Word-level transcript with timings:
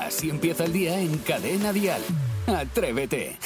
Así 0.00 0.30
empieza 0.30 0.64
el 0.64 0.72
día 0.72 0.98
en 0.98 1.18
Cadena 1.18 1.72
Dial. 1.72 2.02
Atrévete. 2.46 3.38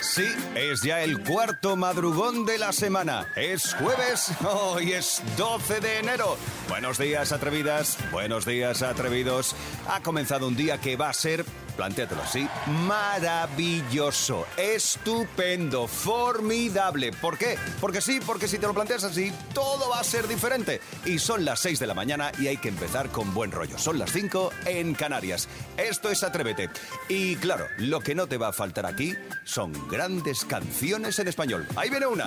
Sí, 0.00 0.24
es 0.54 0.80
ya 0.80 1.02
el 1.02 1.22
cuarto 1.22 1.76
madrugón 1.76 2.46
de 2.46 2.56
la 2.56 2.72
semana. 2.72 3.26
Es 3.36 3.74
jueves, 3.74 4.32
hoy 4.48 4.92
es 4.92 5.22
12 5.36 5.80
de 5.80 5.98
enero. 5.98 6.38
Buenos 6.70 6.96
días, 6.96 7.32
atrevidas. 7.32 7.98
Buenos 8.12 8.46
días, 8.46 8.80
atrevidos. 8.80 9.54
Ha 9.90 10.00
comenzado 10.02 10.48
un 10.48 10.56
día 10.56 10.80
que 10.80 10.96
va 10.96 11.10
a 11.10 11.12
ser, 11.12 11.44
plantéatelo 11.76 12.22
así, 12.22 12.48
maravilloso, 12.86 14.46
estupendo, 14.56 15.86
formidable. 15.86 17.12
¿Por 17.12 17.38
qué? 17.38 17.56
Porque 17.80 18.00
sí, 18.00 18.20
porque 18.24 18.48
si 18.48 18.58
te 18.58 18.66
lo 18.66 18.74
planteas 18.74 19.04
así, 19.04 19.32
todo 19.54 19.90
va 19.90 20.00
a 20.00 20.04
ser 20.04 20.26
diferente. 20.26 20.80
Y 21.04 21.18
son 21.18 21.44
las 21.44 21.60
6 21.60 21.78
de 21.78 21.86
la 21.86 21.94
mañana 21.94 22.32
y 22.38 22.48
hay 22.48 22.56
que 22.56 22.68
empezar 22.68 23.10
con 23.10 23.32
buen 23.34 23.52
rollo. 23.52 23.78
Son 23.78 23.98
las 23.98 24.10
5 24.12 24.50
en 24.66 24.94
Canarias. 24.94 25.48
Esto 25.76 26.10
es 26.10 26.22
Atrévete. 26.22 26.70
Y 27.08 27.36
claro, 27.36 27.66
lo 27.78 28.00
que 28.00 28.14
no 28.14 28.26
te 28.26 28.38
va 28.38 28.48
a 28.48 28.52
faltar 28.52 28.86
aquí 28.86 29.14
son 29.44 29.72
grandes 29.88 30.44
canciones 30.44 31.18
en 31.18 31.28
español. 31.28 31.66
Ahí 31.76 31.90
viene 31.90 32.06
una. 32.06 32.24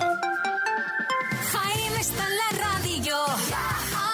Jaime 1.52 2.00
está 2.00 2.26
en 2.26 2.36
la 2.36 2.64
radio. 2.64 4.09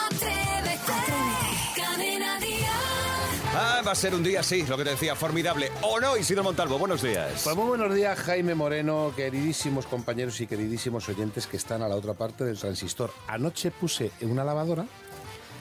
Ah, 3.59 3.80
va 3.87 3.92
a 3.92 3.95
ser 3.95 4.15
un 4.15 4.23
día 4.23 4.41
así, 4.41 4.65
lo 4.66 4.77
que 4.77 4.84
te 4.84 4.91
decía, 4.91 5.15
formidable. 5.16 5.70
¿O 5.80 5.98
no, 5.98 6.15
Isidro 6.16 6.42
Montalvo? 6.45 6.78
Buenos 6.78 7.01
días. 7.01 7.41
Pues 7.42 7.56
muy 7.56 7.65
buenos 7.69 7.95
días, 7.95 8.19
Jaime 8.19 8.55
Moreno, 8.55 9.12
queridísimos 9.16 9.87
compañeros 9.87 10.38
y 10.42 10.46
queridísimos 10.46 11.09
oyentes 11.09 11.46
que 11.46 11.56
están 11.56 11.80
a 11.82 11.88
la 11.88 11.96
otra 11.96 12.12
parte 12.12 12.45
del 12.45 12.59
transistor. 12.59 13.10
Anoche 13.29 13.70
puse 13.70 14.10
una 14.20 14.45
lavadora 14.45 14.84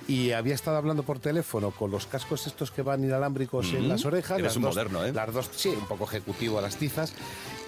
y 0.10 0.32
había 0.32 0.56
estado 0.56 0.76
hablando 0.76 1.04
por 1.04 1.20
teléfono 1.20 1.72
con 1.72 1.90
los 1.90 2.06
cascos 2.06 2.46
estos 2.48 2.70
que 2.70 2.82
van 2.82 3.02
inalámbricos 3.04 3.68
en 3.72 3.88
las 3.88 4.04
orejas. 4.04 4.40
Eres 4.40 4.44
las 4.44 4.56
un 4.58 4.64
dos- 4.64 4.76
moderno, 4.76 5.06
¿eh? 5.06 5.14
Las 5.14 5.34
dos, 5.34 5.50
sí, 5.56 5.70
un 5.70 5.88
poco 5.88 6.04
ejecutivo 6.04 6.60
a 6.60 6.62
las 6.62 6.76
tizas. 6.76 7.14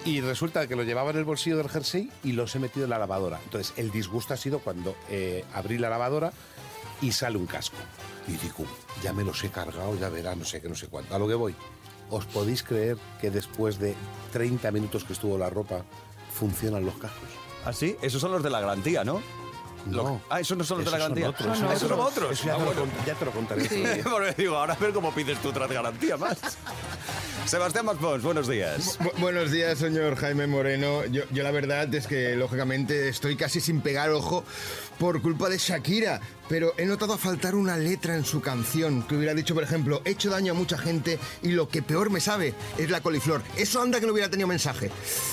Y 0.04 0.20
resulta 0.20 0.66
que 0.66 0.76
lo 0.76 0.82
llevaba 0.82 1.10
en 1.10 1.16
el 1.16 1.24
bolsillo 1.24 1.56
del 1.56 1.70
jersey 1.70 2.10
y 2.22 2.32
los 2.32 2.54
he 2.54 2.58
metido 2.58 2.84
en 2.84 2.90
la 2.90 2.98
lavadora. 2.98 3.40
Entonces, 3.44 3.72
el 3.78 3.90
disgusto 3.90 4.34
ha 4.34 4.36
sido 4.36 4.58
cuando 4.58 4.94
eh, 5.08 5.44
abrí 5.54 5.78
la 5.78 5.88
lavadora 5.88 6.32
y 7.00 7.12
sale 7.12 7.36
un 7.38 7.46
casco. 7.46 7.76
Y 8.26 8.32
digo, 8.32 8.64
ya 9.02 9.12
me 9.12 9.24
los 9.24 9.42
he 9.44 9.50
cargado, 9.50 9.98
ya 9.98 10.08
verá, 10.08 10.34
no 10.34 10.44
sé 10.44 10.60
qué, 10.60 10.68
no 10.68 10.74
sé 10.74 10.86
cuánto. 10.88 11.14
A 11.14 11.18
lo 11.18 11.26
que 11.28 11.34
voy. 11.34 11.54
¿Os 12.10 12.24
podéis 12.26 12.62
creer 12.62 12.96
que 13.20 13.30
después 13.30 13.78
de 13.78 13.94
30 14.32 14.70
minutos 14.70 15.04
que 15.04 15.12
estuvo 15.12 15.36
la 15.38 15.50
ropa, 15.50 15.82
funcionan 16.32 16.84
los 16.84 16.94
cascos? 16.94 17.28
¿Ah, 17.64 17.72
sí? 17.72 17.96
Esos 18.02 18.20
son 18.20 18.32
los 18.32 18.42
de 18.42 18.50
la 18.50 18.60
garantía, 18.60 19.04
¿no? 19.04 19.22
No. 19.86 20.20
Ah, 20.28 20.40
esos 20.40 20.56
no 20.58 20.64
son 20.64 20.78
los 20.82 20.90
de 20.92 20.98
la 20.98 20.98
Esos 20.98 21.08
son 21.08 21.14
garantía. 21.22 21.28
otros, 21.30 21.48
Ah, 21.48 21.54
son 21.66 21.76
esos 21.76 21.88
son 21.88 22.00
otros. 22.00 22.32
Eso 22.32 22.44
ya, 22.46 22.54
Ah, 22.54 22.56
te 22.58 22.64
lo 22.64 22.72
bueno. 22.74 22.92
ya 23.06 23.14
te 23.14 23.24
lo 23.24 23.30
contaré. 23.30 23.62
día. 23.68 23.98
Porque 24.04 24.34
digo, 24.36 24.56
ahora 24.56 24.74
a 24.74 24.78
ver 24.78 24.92
cómo 24.92 25.12
pides 25.14 25.38
tu 25.40 25.52
tras 25.52 25.70
garantía 25.70 26.16
más. 26.16 26.38
Sebastián 27.46 27.86
Maspons, 27.86 28.22
buenos 28.22 28.46
días. 28.48 28.98
Bu- 29.00 29.12
buenos 29.18 29.50
días, 29.50 29.78
señor 29.78 30.16
Jaime 30.16 30.46
Moreno. 30.46 31.04
Yo, 31.06 31.22
yo 31.30 31.42
la 31.42 31.50
verdad 31.50 31.92
es 31.94 32.06
que, 32.06 32.36
lógicamente, 32.36 33.08
estoy 33.08 33.36
casi 33.36 33.60
sin 33.60 33.80
pegar 33.80 34.10
ojo 34.10 34.44
por 34.98 35.22
culpa 35.22 35.48
de 35.48 35.56
Shakira. 35.56 36.20
Pero 36.48 36.72
he 36.78 36.86
notado 36.86 37.14
a 37.14 37.18
faltar 37.18 37.54
una 37.54 37.76
letra 37.76 38.14
en 38.14 38.24
su 38.24 38.40
canción 38.40 39.02
que 39.02 39.16
hubiera 39.16 39.34
dicho, 39.34 39.54
por 39.54 39.62
ejemplo, 39.64 40.00
he 40.04 40.10
hecho 40.10 40.30
daño 40.30 40.52
a 40.52 40.54
mucha 40.54 40.78
gente 40.78 41.18
y 41.42 41.48
lo 41.48 41.68
que 41.68 41.82
peor 41.82 42.10
me 42.10 42.20
sabe 42.20 42.54
es 42.78 42.90
la 42.90 43.00
coliflor. 43.00 43.42
Eso 43.56 43.82
anda 43.82 44.00
que 44.00 44.06
no 44.06 44.12
hubiera 44.12 44.30
tenido 44.30 44.48
mensaje. 44.48 44.90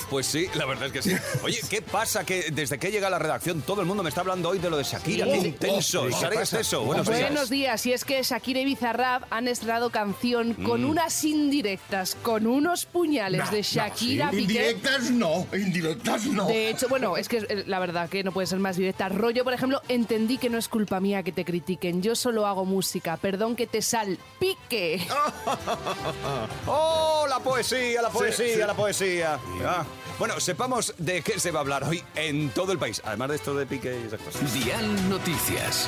Pues 0.09 0.25
sí, 0.25 0.47
la 0.55 0.66
verdad 0.66 0.88
es 0.88 0.91
que 0.91 1.02
sí. 1.02 1.16
Oye, 1.44 1.59
¿qué 1.69 1.81
pasa? 1.81 2.25
Que 2.25 2.52
desde 2.52 2.77
que 2.77 2.91
llega 2.91 3.07
a 3.07 3.09
la 3.11 3.19
redacción 3.19 3.61
todo 3.61 3.81
el 3.81 3.88
mundo 3.88 4.03
me 4.03 4.09
está 4.09 4.22
hablando 4.22 4.49
hoy 4.49 4.59
de 4.59 4.69
lo 4.69 4.77
de 4.77 4.83
Shakira. 4.83 5.25
Sí. 5.25 5.31
¡Qué 5.31 5.38
intenso! 5.47 6.03
Oh, 6.03 6.07
¿qué 6.07 6.77
buenos 6.85 7.07
días. 7.07 7.22
Buenos 7.22 7.50
días, 7.50 7.85
y 7.85 7.94
es 7.94 8.03
que 8.05 8.22
Shakira 8.22 8.59
y 8.59 8.66
Bizarrap 8.66 9.23
han 9.31 9.47
estrenado 9.47 9.89
canción 9.89 10.53
con 10.53 10.83
Mm. 10.83 10.89
unas 10.89 11.23
indirectas, 11.23 12.16
con 12.22 12.45
unos 12.47 12.85
puñales 12.85 13.50
de 13.52 13.61
Shakira 13.61 14.29
Piqué. 14.31 14.41
Indirectas 14.44 15.12
no, 15.12 15.47
indirectas 15.53 16.25
no. 16.25 16.47
De 16.47 16.69
hecho, 16.69 16.88
bueno, 16.89 17.18
es 17.18 17.28
que 17.29 17.63
la 17.68 17.79
verdad 17.79 18.09
que 18.09 18.23
no 18.23 18.31
puede 18.31 18.47
ser 18.47 18.59
más 18.59 18.75
directa. 18.78 19.09
Rollo, 19.09 19.44
por 19.44 19.53
ejemplo, 19.53 19.81
entendí 19.88 20.38
que 20.38 20.50
no 20.50 20.57
es 20.57 20.68
culpa 20.68 21.00
mía 21.00 21.04
que 21.23 21.31
te 21.31 21.45
critiquen. 21.45 22.01
Yo 22.01 22.16
solo 22.16 22.45
hago 22.47 22.66
música. 22.66 23.17
Perdón 23.17 23.55
que 23.55 23.67
te 23.67 23.81
salpique. 23.81 25.05
¡Oh, 26.67 27.25
la 27.29 27.39
poesía, 27.39 28.01
la 28.01 28.09
poesía, 28.09 28.67
la 28.67 28.73
poesía! 28.73 29.39
Ah, 29.65 29.85
Bueno, 30.17 30.39
sepamos 30.39 30.94
de 30.97 31.21
qué 31.21 31.39
se 31.39 31.51
va 31.51 31.59
a 31.59 31.61
hablar 31.61 31.83
hoy 31.83 32.03
en 32.15 32.49
todo 32.49 32.71
el 32.71 32.77
país. 32.79 33.01
Además 33.05 33.29
de 33.29 33.35
esto 33.35 33.53
de 33.53 33.65
pique 33.65 33.99
y 34.03 34.07
esas 34.07 34.19
cosas. 34.21 34.53
Dial 34.53 35.09
Noticias. 35.09 35.88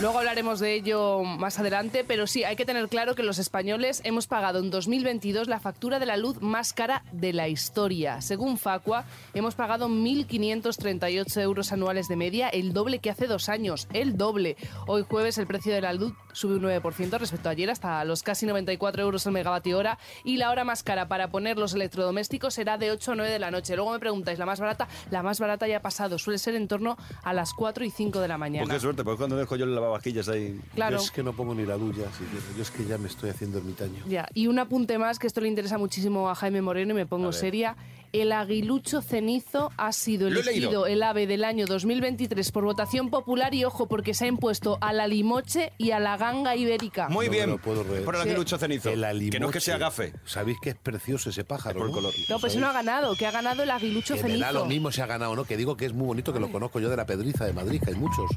Luego 0.00 0.18
hablaremos 0.18 0.58
de 0.58 0.74
ello 0.74 1.22
más 1.22 1.60
adelante, 1.60 2.02
pero 2.04 2.26
sí, 2.26 2.42
hay 2.42 2.56
que 2.56 2.64
tener 2.64 2.88
claro 2.88 3.14
que 3.14 3.22
los 3.22 3.38
españoles 3.38 4.00
hemos 4.04 4.26
pagado 4.26 4.58
en 4.58 4.70
2022 4.70 5.46
la 5.46 5.60
factura 5.60 6.00
de 6.00 6.06
la 6.06 6.16
luz 6.16 6.42
más 6.42 6.72
cara 6.72 7.04
de 7.12 7.32
la 7.32 7.46
historia. 7.46 8.20
Según 8.20 8.58
Facua, 8.58 9.04
hemos 9.34 9.54
pagado 9.54 9.88
1.538 9.88 11.40
euros 11.40 11.70
anuales 11.70 12.08
de 12.08 12.16
media, 12.16 12.48
el 12.48 12.72
doble 12.72 12.98
que 12.98 13.10
hace 13.10 13.28
dos 13.28 13.48
años, 13.48 13.86
el 13.92 14.16
doble. 14.16 14.56
Hoy 14.88 15.04
jueves 15.08 15.38
el 15.38 15.46
precio 15.46 15.72
de 15.72 15.82
la 15.82 15.92
luz 15.92 16.12
sube 16.34 16.56
un 16.56 16.62
9% 16.62 17.18
respecto 17.18 17.48
a 17.48 17.52
ayer 17.52 17.70
hasta 17.70 18.04
los 18.04 18.22
casi 18.22 18.44
94 18.44 19.02
euros 19.02 19.24
el 19.24 19.32
megavatio 19.32 19.78
hora 19.78 19.98
y 20.22 20.36
la 20.36 20.50
hora 20.50 20.64
más 20.64 20.82
cara 20.82 21.08
para 21.08 21.28
poner 21.28 21.56
los 21.56 21.72
electrodomésticos 21.74 22.54
será 22.54 22.76
de 22.76 22.90
8 22.90 23.12
o 23.12 23.14
9 23.14 23.30
de 23.32 23.38
la 23.38 23.50
noche. 23.50 23.76
Luego 23.76 23.92
me 23.92 23.98
preguntáis, 23.98 24.38
¿la 24.38 24.46
más 24.46 24.60
barata? 24.60 24.88
La 25.10 25.22
más 25.22 25.40
barata 25.40 25.66
ya 25.66 25.78
ha 25.78 25.82
pasado, 25.82 26.18
suele 26.18 26.38
ser 26.38 26.54
en 26.54 26.68
torno 26.68 26.96
a 27.22 27.32
las 27.32 27.54
4 27.54 27.84
y 27.84 27.90
5 27.90 28.20
de 28.20 28.28
la 28.28 28.36
mañana. 28.36 28.66
Pues 28.66 28.76
qué 28.76 28.80
suerte, 28.80 29.04
pues 29.04 29.16
cuando 29.16 29.36
dejo 29.36 29.56
yo 29.56 29.64
el 29.64 29.74
lavavajillas 29.74 30.28
ahí. 30.28 30.60
Claro. 30.74 30.98
Yo 30.98 31.02
es 31.02 31.10
que 31.10 31.22
no 31.22 31.32
pongo 31.32 31.54
ni 31.54 31.64
la 31.64 31.76
luz 31.76 31.96
ya, 31.96 32.10
si 32.12 32.24
quieres. 32.24 32.56
Yo 32.56 32.62
es 32.62 32.70
que 32.70 32.84
ya 32.84 32.98
me 32.98 33.08
estoy 33.08 33.30
haciendo 33.30 33.58
ermitaño. 33.58 34.04
Ya, 34.06 34.28
y 34.34 34.48
un 34.48 34.58
apunte 34.58 34.98
más, 34.98 35.18
que 35.18 35.26
esto 35.26 35.40
le 35.40 35.48
interesa 35.48 35.78
muchísimo 35.78 36.28
a 36.28 36.34
Jaime 36.34 36.62
Moreno 36.62 36.92
y 36.92 36.96
me 36.96 37.06
pongo 37.06 37.32
seria. 37.32 37.76
El 38.14 38.30
aguilucho 38.30 39.02
cenizo 39.02 39.72
ha 39.76 39.90
sido 39.90 40.28
elegido 40.28 40.86
el 40.86 41.02
ave 41.02 41.26
del 41.26 41.42
año 41.42 41.66
2023 41.66 42.52
por 42.52 42.62
votación 42.62 43.10
popular 43.10 43.52
y 43.54 43.64
ojo, 43.64 43.88
porque 43.88 44.14
se 44.14 44.26
ha 44.26 44.28
impuesto 44.28 44.78
a 44.80 44.92
la 44.92 45.08
limoche 45.08 45.72
y 45.78 45.90
a 45.90 45.98
la 45.98 46.16
ganga 46.16 46.54
ibérica. 46.54 47.08
Muy 47.08 47.26
No 47.26 47.32
me 47.32 47.36
bien. 47.38 47.50
lo 47.50 47.58
puedo 47.58 47.82
reír. 47.82 48.04
Por 48.04 48.14
el 48.14 48.20
aguilucho 48.20 48.56
cenizo. 48.56 48.88
El 48.90 49.30
que 49.30 49.40
no 49.40 49.46
es 49.48 49.52
que 49.52 49.60
sea 49.60 49.78
gafe. 49.78 50.12
¿Sabéis 50.24 50.58
que 50.62 50.70
es 50.70 50.76
precioso 50.76 51.30
ese 51.30 51.42
pájaro? 51.42 51.80
Por 51.80 51.88
no? 51.88 51.92
color. 51.92 52.14
No, 52.28 52.38
pues 52.38 52.54
no 52.54 52.68
ha 52.68 52.72
ganado, 52.72 53.16
que 53.16 53.26
ha 53.26 53.32
ganado 53.32 53.64
el 53.64 53.70
aguilucho 53.72 54.14
Que 54.14 54.22
me 54.22 54.28
cenizo. 54.28 54.44
da 54.46 54.52
lo 54.52 54.66
mismo 54.66 54.92
si 54.92 55.00
ha 55.00 55.06
ganado 55.06 55.34
no, 55.34 55.44
que 55.44 55.56
digo 55.56 55.76
que 55.76 55.86
es 55.86 55.92
muy 55.92 56.06
bonito, 56.06 56.32
que 56.32 56.38
lo 56.38 56.52
conozco 56.52 56.78
yo 56.78 56.88
de 56.90 56.96
la 56.96 57.06
Pedriza 57.06 57.46
de 57.46 57.52
Madrid, 57.52 57.80
que 57.82 57.90
hay 57.90 57.96
muchos. 57.96 58.30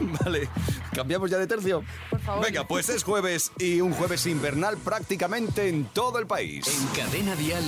Vale, 0.22 0.50
cambiamos 0.92 1.30
ya 1.30 1.38
de 1.38 1.46
tercio. 1.46 1.82
Por 2.10 2.20
favor. 2.20 2.44
Venga, 2.44 2.68
pues 2.68 2.90
es 2.90 3.04
jueves 3.04 3.52
y 3.58 3.80
un 3.80 3.94
jueves 3.94 4.26
invernal 4.26 4.76
prácticamente 4.76 5.68
en 5.70 5.86
todo 5.86 6.18
el 6.18 6.26
país. 6.26 6.66
En 6.68 6.86
Cadena 6.88 7.34
Dial, 7.36 7.64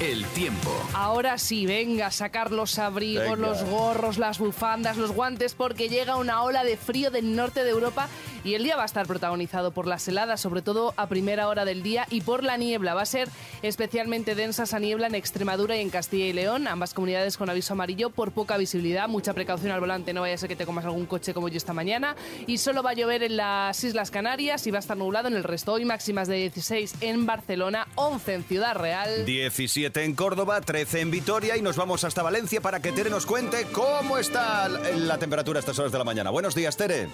el 0.00 0.26
tiempo. 0.26 0.70
Ahora 0.94 1.38
sí, 1.38 1.66
venga, 1.66 2.10
sacar 2.10 2.52
los 2.52 2.78
abrigos, 2.78 3.24
Venga. 3.24 3.48
los 3.48 3.64
gorros, 3.64 4.18
las 4.18 4.38
bufandas, 4.38 4.96
los 4.96 5.12
guantes, 5.12 5.54
porque 5.54 5.88
llega 5.88 6.16
una 6.16 6.42
ola 6.42 6.64
de 6.64 6.76
frío 6.76 7.10
del 7.10 7.34
norte 7.34 7.64
de 7.64 7.70
Europa 7.70 8.08
y 8.44 8.54
el 8.54 8.64
día 8.64 8.76
va 8.76 8.82
a 8.82 8.86
estar 8.86 9.06
protagonizado 9.06 9.70
por 9.70 9.86
las 9.86 10.06
heladas, 10.08 10.40
sobre 10.40 10.62
todo 10.62 10.94
a 10.96 11.06
primera 11.08 11.48
hora 11.48 11.64
del 11.64 11.82
día, 11.82 12.06
y 12.10 12.20
por 12.22 12.42
la 12.42 12.56
niebla. 12.56 12.94
Va 12.94 13.02
a 13.02 13.06
ser 13.06 13.28
especialmente 13.62 14.34
densa 14.34 14.64
esa 14.64 14.78
niebla 14.78 15.06
en 15.06 15.14
Extremadura 15.14 15.76
y 15.76 15.80
en 15.80 15.90
Castilla 15.90 16.26
y 16.26 16.32
León, 16.32 16.66
ambas 16.66 16.94
comunidades 16.94 17.36
con 17.36 17.48
aviso 17.50 17.74
amarillo 17.74 18.10
por 18.10 18.32
poca 18.32 18.56
visibilidad, 18.56 19.08
mucha 19.08 19.32
precaución 19.34 19.72
al 19.72 19.80
volante, 19.80 20.12
no 20.12 20.22
vaya 20.22 20.34
a 20.34 20.38
ser 20.38 20.48
que 20.48 20.56
te 20.56 20.66
comas 20.66 20.84
algún 20.84 21.06
coche 21.06 21.34
como 21.34 21.48
yo 21.48 21.56
esta 21.56 21.72
mañana, 21.72 22.16
y 22.46 22.58
solo 22.58 22.82
va 22.82 22.90
a 22.90 22.94
llover 22.94 23.22
en 23.22 23.36
las 23.36 23.82
Islas 23.84 24.10
Canarias 24.10 24.66
y 24.66 24.70
va 24.70 24.78
a 24.78 24.80
estar 24.80 24.96
nublado 24.96 25.28
en 25.28 25.34
el 25.34 25.44
resto. 25.44 25.72
Hoy 25.72 25.84
máximas 25.84 26.26
de 26.26 26.36
16 26.36 26.94
en 27.00 27.26
Barcelona, 27.26 27.86
11 27.94 28.34
en 28.34 28.44
Ciudad 28.44 28.74
Real. 28.74 29.24
17 29.24 30.04
en 30.04 30.14
Córdoba, 30.14 30.60
13 30.62 31.00
en 31.00 31.10
Vitoria 31.10 31.56
y 31.56 31.62
nos 31.62 31.76
vamos 31.76 32.04
hasta 32.04 32.22
Valencia 32.22 32.60
para 32.60 32.80
que 32.80 32.92
Tere 32.92 33.10
nos 33.10 33.26
cuente 33.26 33.66
cómo 33.72 34.18
está 34.18 34.68
la 34.68 35.18
temperatura 35.18 35.58
a 35.58 35.60
estas 35.60 35.78
horas 35.78 35.92
de 35.92 35.98
la 35.98 36.04
mañana. 36.04 36.30
Buenos 36.30 36.54
días, 36.54 36.76
Tere. 36.76 37.08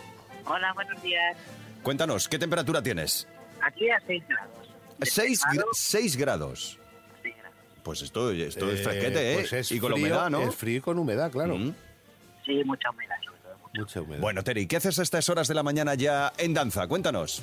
Hola, 0.45 0.73
buenos 0.75 1.01
días. 1.03 1.37
Cuéntanos, 1.83 2.29
¿qué 2.29 2.39
temperatura 2.39 2.83
tienes? 2.83 3.27
Aquí 3.63 3.91
a 3.91 4.01
6 4.07 4.25
grados. 4.29 4.51
6 5.03 5.31
Despejado, 5.31 5.55
grados. 5.57 5.79
seis 5.79 6.17
grados. 6.17 6.79
Pues 7.83 8.03
esto, 8.03 8.31
esto 8.33 8.71
es 8.71 8.81
Eh, 8.81 8.83
fresquete, 8.85 9.33
¿eh? 9.33 9.35
pues 9.37 9.53
es 9.53 9.73
y 9.73 9.81
con 9.81 9.91
la 9.93 9.97
humedad, 9.97 10.29
¿no? 10.31 10.43
Es 10.43 10.55
frío 10.55 10.79
y 10.79 10.81
con 10.81 10.99
humedad, 10.99 11.31
claro. 11.31 11.57
Mm. 11.57 11.75
Sí, 12.45 12.63
mucha 12.65 12.91
humedad, 12.91 13.17
sobre 13.25 13.39
todo. 13.41 13.57
mucha. 13.59 13.81
Mucha 13.81 14.01
humedad. 14.03 14.21
Bueno, 14.21 14.43
Tere, 14.45 14.61
¿y 14.61 14.67
qué 14.67 14.77
haces 14.77 14.99
a 14.99 15.03
estas 15.03 15.29
horas 15.29 15.49
de 15.49 15.55
la 15.55 15.63
mañana 15.63 15.95
ya 15.95 16.33
en 16.37 16.53
danza? 16.53 16.87
Cuéntanos. 16.87 17.43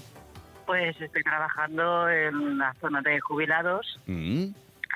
Pues 0.67 0.99
estoy 0.99 1.23
trabajando 1.23 2.09
en 2.09 2.57
la 2.57 2.73
zona 2.81 3.01
de 3.01 3.19
jubilados, 3.21 3.99
Mm, 4.07 4.47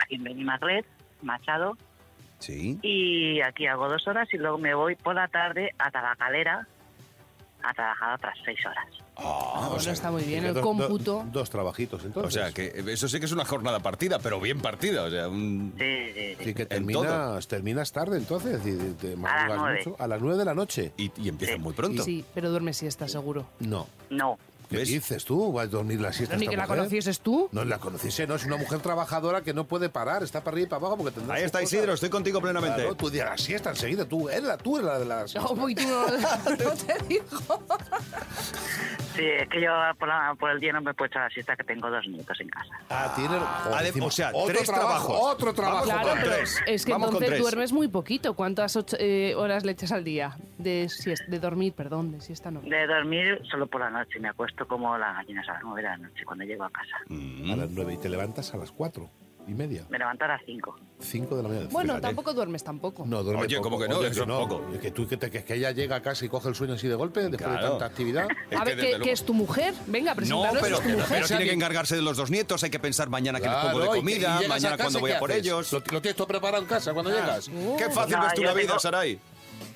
aquí 0.03 0.15
en 0.15 0.23
Benimagret, 0.23 0.85
Machado, 1.21 1.77
Sí. 2.39 2.79
y 2.81 3.41
aquí 3.41 3.67
hago 3.67 3.89
dos 3.89 4.07
horas 4.07 4.27
y 4.33 4.37
luego 4.37 4.57
me 4.57 4.73
voy 4.73 4.95
por 4.95 5.15
la 5.15 5.27
tarde 5.27 5.73
a 5.77 5.91
Tabacalera 5.91 6.67
a 7.61 7.73
trabajar 7.73 8.15
otras 8.15 8.37
seis 8.45 8.57
horas. 8.65 8.85
Ah, 9.17 9.67
bueno, 9.73 9.91
está 9.91 10.09
muy 10.11 10.23
bien. 10.23 10.45
El 10.45 10.53
dos- 10.53 10.63
do- 10.63 10.69
cómputo. 10.69 11.25
dos 11.29 11.49
trabajitos, 11.49 12.05
entonces. 12.05 12.33
O 12.33 12.39
sea, 12.39 12.53
que 12.53 12.67
eso 12.87 13.09
sí 13.09 13.19
que 13.19 13.25
es 13.25 13.33
una 13.33 13.43
jornada 13.43 13.81
partida, 13.81 14.17
pero 14.19 14.39
bien 14.39 14.61
partida. 14.61 15.03
O 15.03 15.09
sea, 15.09 15.27
un... 15.27 15.73
Sí, 15.77 16.13
sí, 16.13 16.35
sí. 16.37 16.43
Sí, 16.45 16.53
que 16.53 16.65
terminas, 16.65 17.45
terminas 17.49 17.91
tarde, 17.91 18.17
entonces. 18.17 18.61
y 18.65 18.93
te- 18.93 19.17
mucho. 19.17 19.97
A 19.99 20.07
las 20.07 20.21
nueve 20.21 20.37
de 20.37 20.45
la 20.45 20.53
noche. 20.55 20.93
Y, 20.95 21.11
y 21.21 21.27
empieza 21.27 21.57
muy 21.57 21.73
pronto. 21.73 22.01
Sí, 22.01 22.23
pero 22.33 22.49
duerme 22.49 22.71
siesta, 22.71 23.09
seguro. 23.09 23.45
No. 23.59 23.87
No. 24.09 24.39
¿Qué 24.69 24.77
¿Ves? 24.77 24.87
dices 24.87 25.25
tú? 25.25 25.51
¿Vas 25.51 25.65
a 25.65 25.69
dormir 25.69 25.99
la 25.99 26.13
siesta 26.13 26.35
Ni 26.37 26.47
que 26.47 26.55
la 26.55 26.67
conocieses 26.67 27.19
tú. 27.21 27.49
No 27.51 27.65
la 27.65 27.79
conociese, 27.79 28.27
no. 28.27 28.35
Es 28.35 28.45
una 28.45 28.55
mujer 28.57 28.79
trabajadora 28.81 29.41
que 29.41 29.53
no 29.53 29.65
puede 29.65 29.89
parar. 29.89 30.21
Está 30.21 30.43
para 30.43 30.53
arriba 30.55 30.67
y 30.67 30.69
para 30.69 30.79
abajo 30.81 30.97
porque 30.97 31.11
tendrá 31.15 31.35
Ahí 31.35 31.43
está 31.43 31.59
cosas. 31.59 31.73
Isidro, 31.73 31.93
estoy 31.93 32.09
contigo 32.09 32.39
plenamente. 32.39 32.75
Claro, 32.81 32.95
tú 32.95 33.09
dirás 33.09 33.31
la 33.31 33.37
siesta 33.37 33.69
enseguida. 33.71 34.05
Tú 34.05 34.29
eres 34.29 34.43
la, 34.43 34.57
tú 34.57 34.77
eres 34.77 34.87
la 34.87 34.99
de 34.99 35.05
la 35.05 35.27
siesta. 35.27 35.49
Oh, 35.49 35.55
voy 35.55 35.73
tú 35.73 35.83
no, 35.87 36.05
no 36.07 36.71
te 36.75 37.03
digo. 37.07 37.25
Sí, 39.15 39.23
es 39.25 39.49
que 39.49 39.61
yo 39.61 39.71
por, 39.97 40.07
la- 40.07 40.35
por 40.39 40.51
el 40.51 40.59
día 40.59 40.71
no 40.71 40.81
me 40.81 40.93
puedo 40.93 41.07
echar 41.07 41.23
la 41.23 41.29
siesta 41.29 41.55
que 41.55 41.63
tengo 41.63 41.89
dos 41.89 42.07
nietos 42.07 42.39
en 42.39 42.47
casa. 42.49 42.69
Ah, 42.89 43.11
tiene... 43.15 43.37
Ah, 43.39 43.81
de- 43.83 44.01
o 44.01 44.11
sea, 44.11 44.29
otro 44.33 44.53
tres 44.55 44.63
trabajo, 44.67 45.07
trabajos. 45.07 45.33
Otro 45.33 45.53
trabajo. 45.53 45.87
Vamos 45.87 46.01
Claro, 46.03 46.09
con 46.21 46.23
tres. 46.31 46.61
es 46.67 46.85
que 46.85 46.91
Vamos 46.91 47.09
entonces 47.13 47.39
duermes 47.39 47.73
muy 47.73 47.87
poquito. 47.87 48.33
¿Cuántas 48.35 48.75
ocho- 48.75 48.97
eh, 48.99 49.33
horas 49.35 49.65
le 49.65 49.71
echas 49.73 49.91
al 49.91 50.03
día? 50.03 50.37
De, 50.57 50.89
de 51.27 51.39
dormir, 51.39 51.73
perdón, 51.73 52.11
de 52.11 52.21
siesta 52.21 52.51
no. 52.51 52.61
De 52.61 52.85
dormir 52.87 53.41
solo 53.49 53.67
por 53.67 53.81
la 53.81 53.89
noche. 53.89 54.19
Me 54.19 54.29
acuesto 54.29 54.58
como 54.67 54.97
las 54.97 55.15
gallinas 55.17 55.47
a 55.49 55.53
las 55.53 55.63
nueve 55.63 55.81
de 55.81 55.87
la 55.89 55.97
noche 55.97 56.23
cuando 56.25 56.43
llego 56.45 56.63
a 56.63 56.69
casa. 56.69 56.97
Mm. 57.07 57.51
A 57.51 57.55
las 57.55 57.69
nueve 57.69 57.93
y 57.93 57.97
te 57.97 58.09
levantas 58.09 58.53
a 58.53 58.57
las 58.57 58.71
cuatro 58.71 59.09
y 59.47 59.53
media. 59.53 59.83
Me 59.89 59.97
levanto 59.97 60.25
a 60.25 60.27
las 60.27 60.41
cinco. 60.45 60.75
Cinco 60.99 61.35
de 61.35 61.41
la 61.43 61.49
mañana. 61.49 61.67
Bueno, 61.71 61.93
Fíjate. 61.93 62.07
tampoco 62.07 62.33
duermes 62.33 62.63
tampoco. 62.63 63.03
No, 63.07 63.23
duerme 63.23 63.43
Oye, 63.43 63.55
poco. 63.57 63.69
¿cómo 63.69 63.81
que 63.81 63.87
no? 63.89 63.97
Oye, 63.97 64.09
Eso 64.09 64.21
es 64.23 64.27
poco. 64.29 64.61
Es 64.75 64.79
que 64.79 64.91
tú 64.91 65.07
que, 65.07 65.17
te- 65.17 65.31
que, 65.31 65.43
que 65.43 65.55
ella 65.55 65.71
llega 65.71 65.95
a 65.95 66.01
casa 66.01 66.23
y 66.25 66.29
coge 66.29 66.49
el 66.49 66.55
sueño 66.55 66.73
así 66.75 66.87
de 66.87 66.93
golpe 66.95 67.21
después 67.21 67.41
Claro. 67.41 67.63
de 67.63 67.69
tanta 67.69 67.85
actividad. 67.85 68.27
A 68.59 68.63
que 68.63 68.75
ver, 68.75 68.79
¿qué, 68.97 68.99
qué 69.01 69.11
es 69.11 69.25
tu 69.25 69.33
mujer? 69.33 69.73
Venga, 69.87 70.11
No, 70.11 70.17
presentanos, 70.17 70.61
pero, 70.61 70.75
es 70.77 70.83
tu 70.83 70.89
mujer. 70.89 71.05
pero 71.09 71.27
tiene 71.27 71.45
que 71.45 71.53
encargarse 71.53 71.95
de 71.95 72.01
los 72.03 72.17
dos 72.17 72.29
nietos. 72.29 72.63
Hay 72.63 72.69
que 72.69 72.79
pensar 72.79 73.09
mañana 73.09 73.39
que 73.39 73.47
les 73.47 73.55
pongo 73.57 73.79
de 73.79 73.85
Claro, 73.85 73.95
y- 73.95 73.97
y 73.97 74.01
comida, 74.01 74.41
mañana 74.47 74.77
cuando 74.77 74.99
voy 74.99 75.11
¿qué 75.11 75.15
a 75.17 75.19
por 75.19 75.31
haces? 75.31 75.43
ellos. 75.43 75.73
¿Lo, 75.73 75.79
lo 75.79 76.01
tienes 76.01 76.15
todo 76.15 76.27
preparado 76.27 76.61
en 76.61 76.69
casa 76.69 76.93
cuando 76.93 77.09
llegas? 77.11 77.49
Qué 77.77 77.89
fácil 77.89 78.17
No, 78.17 78.23
ves 78.23 78.33
tú 78.35 78.43
la 78.43 78.53
vida, 78.53 78.67
tengo- 78.67 78.79
Saray. 78.79 79.19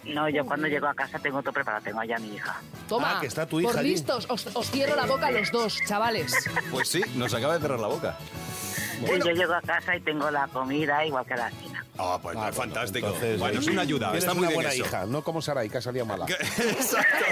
No, 0.06 0.28
yo 0.30 0.46
cuando 0.46 0.68
llego 0.68 0.88
a 0.88 0.94
casa 0.94 1.18
tengo 1.20 1.42
todo 1.42 1.54
preparado. 1.54 1.84
Tengo 1.84 2.00
allá 2.00 2.18
a 2.18 2.20
mi 2.20 2.36
hija. 2.36 2.56
Toma, 2.90 3.18
Ah, 3.18 3.22
que 3.22 3.28
está 3.28 3.46
tu 3.46 3.60
hija 3.62 3.70
por 3.72 3.80
allí. 3.80 3.90
listos, 3.92 4.26
os, 4.30 4.48
os 4.54 4.70
cierro 4.72 4.96
la 4.96 5.06
boca 5.06 5.28
a 5.28 5.32
los 5.32 5.52
dos, 5.52 5.78
chavales. 5.88 6.34
Pues 6.72 6.90
sí, 6.90 7.02
nos 7.16 7.34
acaba 7.34 7.56
de 7.56 7.62
cerrar 7.62 7.80
la 7.80 7.88
boca. 7.88 8.18
Sí, 9.00 9.06
yo 9.20 9.32
llego 9.32 9.54
a 9.54 9.62
casa 9.62 9.96
y 9.96 10.02
tengo 10.02 10.30
la 10.32 10.48
comida 10.48 11.06
igual 11.06 11.26
que 11.26 11.36
la 11.36 11.50
cena. 11.50 11.86
Ah, 11.98 12.18
pues 12.22 12.36
Ah, 12.40 12.50
es 12.50 12.56
fantástico. 12.56 13.06
entonces, 13.08 13.40
bueno, 13.40 13.60
es 13.60 13.68
eh, 13.68 13.72
una 13.72 13.82
ayuda, 13.84 14.08
tienes 14.08 14.24
está 14.24 14.34
muy 14.34 14.40
una 14.42 14.48
bien 14.50 14.56
buena 14.58 14.70
eso. 14.72 14.86
hija, 14.86 15.06
no 15.06 15.24
como 15.24 15.42
Saray, 15.42 15.70
que 15.70 15.78
ha 15.78 15.82
salido 15.82 16.06
mala. 16.06 16.26
Exacto. 16.28 17.26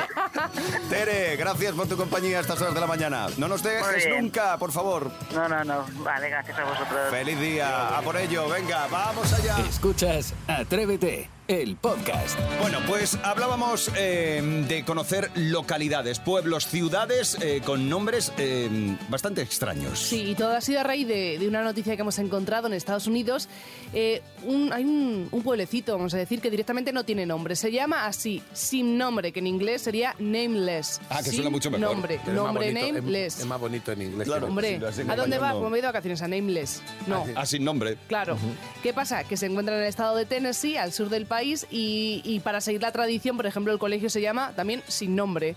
Tere, 0.89 1.35
gracias 1.35 1.73
por 1.73 1.87
tu 1.87 1.97
compañía 1.97 2.37
a 2.37 2.41
estas 2.41 2.61
horas 2.61 2.73
de 2.73 2.79
la 2.79 2.87
mañana. 2.87 3.27
No 3.37 3.47
nos 3.47 3.63
dejes 3.63 4.07
nunca, 4.09 4.57
por 4.57 4.71
favor. 4.71 5.11
No, 5.33 5.47
no, 5.47 5.63
no. 5.63 5.85
Vale, 6.03 6.29
gracias 6.29 6.59
a 6.59 6.63
vosotros. 6.63 7.09
Feliz 7.09 7.39
día. 7.39 7.97
A 7.97 8.01
por 8.01 8.17
ello. 8.17 8.47
Venga, 8.49 8.87
vamos 8.91 9.31
allá. 9.33 9.57
Escuchas 9.67 10.33
Atrévete, 10.47 11.29
el 11.51 11.75
podcast. 11.75 12.39
Bueno, 12.61 12.77
pues 12.87 13.17
hablábamos 13.23 13.91
eh, 13.97 14.41
de 14.69 14.85
conocer 14.85 15.29
localidades, 15.35 16.19
pueblos, 16.19 16.65
ciudades 16.65 17.37
eh, 17.41 17.61
con 17.65 17.89
nombres 17.89 18.31
eh, 18.37 18.69
bastante 19.09 19.41
extraños. 19.41 19.99
Sí, 19.99 20.29
y 20.31 20.35
todo 20.35 20.51
ha 20.55 20.61
sido 20.61 20.79
a 20.79 20.83
raíz 20.83 21.05
de, 21.07 21.37
de 21.39 21.47
una 21.49 21.61
noticia 21.61 21.95
que 21.97 22.01
hemos 22.03 22.17
encontrado 22.19 22.67
en 22.67 22.73
Estados 22.73 23.05
Unidos. 23.07 23.49
Eh, 23.93 24.21
un- 24.45 24.71
hay 24.71 24.85
un, 24.85 25.27
un 25.29 25.43
pueblecito, 25.43 25.91
vamos 25.97 26.13
a 26.13 26.17
decir, 26.17 26.39
que 26.39 26.49
directamente 26.49 26.93
no 26.93 27.03
tiene 27.03 27.25
nombre. 27.25 27.57
Se 27.57 27.69
llama 27.69 28.05
así, 28.05 28.41
sin 28.53 28.97
nombre, 28.97 29.33
que 29.33 29.39
en 29.39 29.47
inglés 29.47 29.81
sería 29.81 30.15
nameless. 30.19 31.01
Ah, 31.09 31.17
que 31.17 31.25
Sin 31.25 31.33
suena 31.35 31.49
mucho 31.49 31.69
mejor. 31.69 31.91
Nombre, 31.91 32.15
Es 32.15 32.33
nombre 32.33 32.67
bonito, 32.71 32.85
es- 32.87 32.93
nameless. 32.93 33.39
Es, 33.39 33.45
más 33.45 33.59
bonito 33.59 33.91
en 33.91 34.01
inglés. 34.03 34.27
Claro. 34.27 34.47
Hombre, 34.47 34.79
si 34.93 35.01
¿a 35.01 35.15
dónde 35.17 35.37
va? 35.37 35.51
no. 35.51 35.59
Pues 35.59 35.71
me 35.71 35.77
he 35.77 35.79
ido 35.79 35.87
de 35.87 35.91
vacaciones 35.93 36.21
a 36.21 36.27
Nameless. 36.29 36.81
No. 37.07 37.25
Ah, 37.35 37.45
sin 37.45 37.65
nombre. 37.65 37.97
Claro. 38.07 38.37
¿Qué 38.81 38.93
pasa? 38.93 39.25
Que 39.25 39.35
se 39.35 39.47
encuentra 39.47 39.75
en 39.75 39.81
el 39.83 39.89
estado 39.89 40.15
de 40.15 40.25
Tennessee, 40.25 40.77
al 40.77 40.93
sur 40.93 41.09
del 41.09 41.25
país, 41.25 41.40
y, 41.43 42.41
para 42.43 42.61
seguir 42.61 42.81
la 42.81 42.91
tradición, 42.91 43.37
por 43.37 43.45
ejemplo, 43.45 43.73
el 43.73 43.79
colegio 43.79 44.09
se 44.09 44.21
llama 44.21 44.53
también 44.55 44.83
sin 44.87 45.15
nombre. 45.15 45.55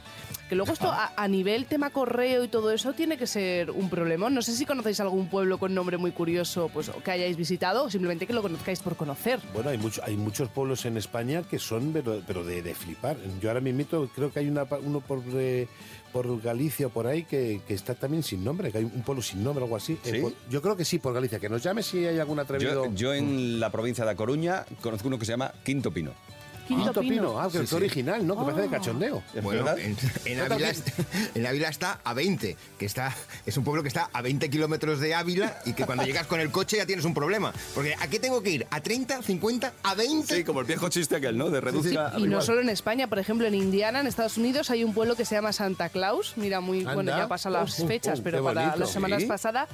Que 0.49 0.55
luego 0.57 0.73
esto, 0.75 0.93
a, 0.93 1.13
a 1.17 1.27
nivel 1.27 1.65
tema 1.65 1.89
correo 1.91 2.45
y 2.45 2.49
todo 2.49 2.71
eso, 2.71 2.93
tiene 2.93 3.17
que 3.17 3.27
ser 3.27 3.71
un 3.71 3.89
problema. 3.89 4.29
No 4.29 4.43
sé 4.43 4.53
si 4.55 4.67
conocéis 4.67 5.01
algún 5.01 5.29
pueblo 5.29 5.59
con 5.59 5.75
nombre 5.75 5.97
muy 5.97 6.13
curioso, 6.13 6.71
pues 6.73 6.91
que 7.03 7.11
hayáis 7.11 7.37
visitado, 7.37 7.85
o 7.85 7.91
simplemente 7.91 8.27
que 8.27 8.35
lo 8.35 8.43
conozcáis 8.43 8.81
por 8.81 8.95
conocer. 8.95 9.41
Bueno, 9.55 9.71
hay, 9.71 9.79
mucho, 9.79 10.03
hay 10.05 10.17
muchos 10.19 10.51
pueblos 10.51 10.85
en 10.85 10.99
España 10.99 11.43
que 11.49 11.59
son, 11.59 11.93
pero, 11.95 12.21
pero 12.27 12.45
de, 12.45 12.61
de 12.63 12.75
flipar. 12.75 13.17
Yo 13.41 13.49
ahora 13.49 13.61
mismo 13.61 14.09
creo 14.15 14.31
que 14.33 14.39
hay 14.41 14.49
una, 14.49 14.65
uno 14.83 15.01
por, 15.01 15.23
eh, 15.33 15.67
por 16.13 16.41
Galicia 16.43 16.89
o 16.89 16.91
por 16.91 17.07
ahí 17.07 17.25
que, 17.25 17.63
que 17.67 17.73
está 17.73 17.95
también 17.95 18.23
sin 18.23 18.45
nombre, 18.45 18.71
que 18.71 18.79
hay 18.79 18.85
un 18.85 19.03
pueblo 19.03 19.23
sin 19.23 19.43
nombre 19.43 19.63
o 19.63 19.65
algo 19.65 19.77
así. 19.77 19.99
Eh, 20.05 20.21
por- 20.21 20.35
yo 20.51 20.61
creo 20.61 20.77
que 20.77 20.85
sí, 20.85 20.99
por 20.99 21.15
Galicia. 21.15 21.39
Que 21.41 21.49
nos 21.49 21.63
llame 21.63 21.83
si 21.83 22.05
hay 22.05 22.19
algún 22.19 22.39
atrevido. 22.39 22.85
Yo, 22.87 22.93
yo 22.95 23.15
en 23.15 23.59
la 23.59 23.71
provincia 23.73 24.05
de 24.05 24.11
A 24.11 24.15
Coruña 24.15 24.67
conozco 24.83 25.09
uno 25.09 25.19
que 25.19 25.25
se 25.25 25.33
llama 25.33 25.53
Quinto 25.65 25.91
Pino. 25.91 26.13
Quinto, 26.67 26.85
Quinto 26.85 27.01
Pino. 27.01 27.15
Pino. 27.15 27.41
Ah, 27.41 27.47
que 27.47 27.59
Sí, 27.59 27.65
es 27.65 27.71
sí. 27.71 27.77
original, 27.77 28.27
¿no? 28.27 28.37
Que 28.39 28.43
parece 28.45 28.61
de 28.63 28.69
Ah. 28.69 28.71
cachondeo. 28.79 29.23
Bueno, 29.43 29.65
verdad? 29.65 29.79
en, 29.79 29.97
Ávila, 30.41 30.71
en 31.35 31.65
está 31.71 32.01
a 32.05 32.15
20, 32.15 32.57
que 32.79 32.87
está, 32.87 33.15
es 33.47 33.57
un 33.57 33.65
pueblo 33.65 33.83
que 33.83 33.89
está 33.89 34.09
a 34.13 34.23
20 34.23 34.49
kilómetros 34.51 35.01
de 35.01 35.15
Ávila 35.15 35.59
y 35.67 35.73
que 35.75 35.85
cuando 35.85 36.05
llegas 36.05 36.27
con 36.27 36.41
el 36.41 36.51
coche 36.51 36.77
ya 36.79 36.87
tienes 36.87 37.05
un 37.05 37.15
problema. 37.15 37.53
Porque 37.75 37.95
¿a 38.01 38.07
qué 38.09 38.19
tengo 38.19 38.43
que 38.43 38.51
ir? 38.51 38.67
¿A 38.71 38.81
30, 38.81 39.23
50, 39.23 39.73
a 39.83 39.95
20? 39.95 40.37
Sí, 40.37 40.45
como 40.45 40.61
el 40.61 40.67
viejo 40.67 40.89
chiste 40.89 41.17
aquel, 41.17 41.37
¿no? 41.39 41.51
De 41.51 41.61
reducir 41.61 41.93
Sí, 41.93 41.97
a- 41.97 42.13
y 42.19 42.25
no 42.27 42.41
solo 42.43 42.61
en 42.61 42.69
España, 42.69 43.07
por 43.09 43.19
ejemplo, 43.19 43.47
en 43.47 43.55
Indiana, 43.55 44.01
en 44.01 44.07
Estados 44.07 44.37
Unidos, 44.39 44.71
hay 44.71 44.85
un 44.85 44.95
pueblo 44.95 45.17
que 45.17 45.25
se 45.25 45.35
llama 45.35 45.53
Santa 45.53 45.89
Claus. 45.89 46.35
Mira, 46.37 46.61
muy 46.61 46.81
Anda. 46.81 46.95
bueno, 46.95 47.17
ya 47.17 47.29
pasan 47.29 47.53
las 47.53 47.79
Oh, 47.81 47.85
oh, 47.85 47.89
fechas, 47.89 48.21
oh, 48.21 48.23
pero 48.23 48.43
para 48.45 48.61
bonito. 48.63 48.79
las 48.81 48.91
semanas 48.91 49.23
Sí. 49.23 49.29
pasadas. 49.29 49.69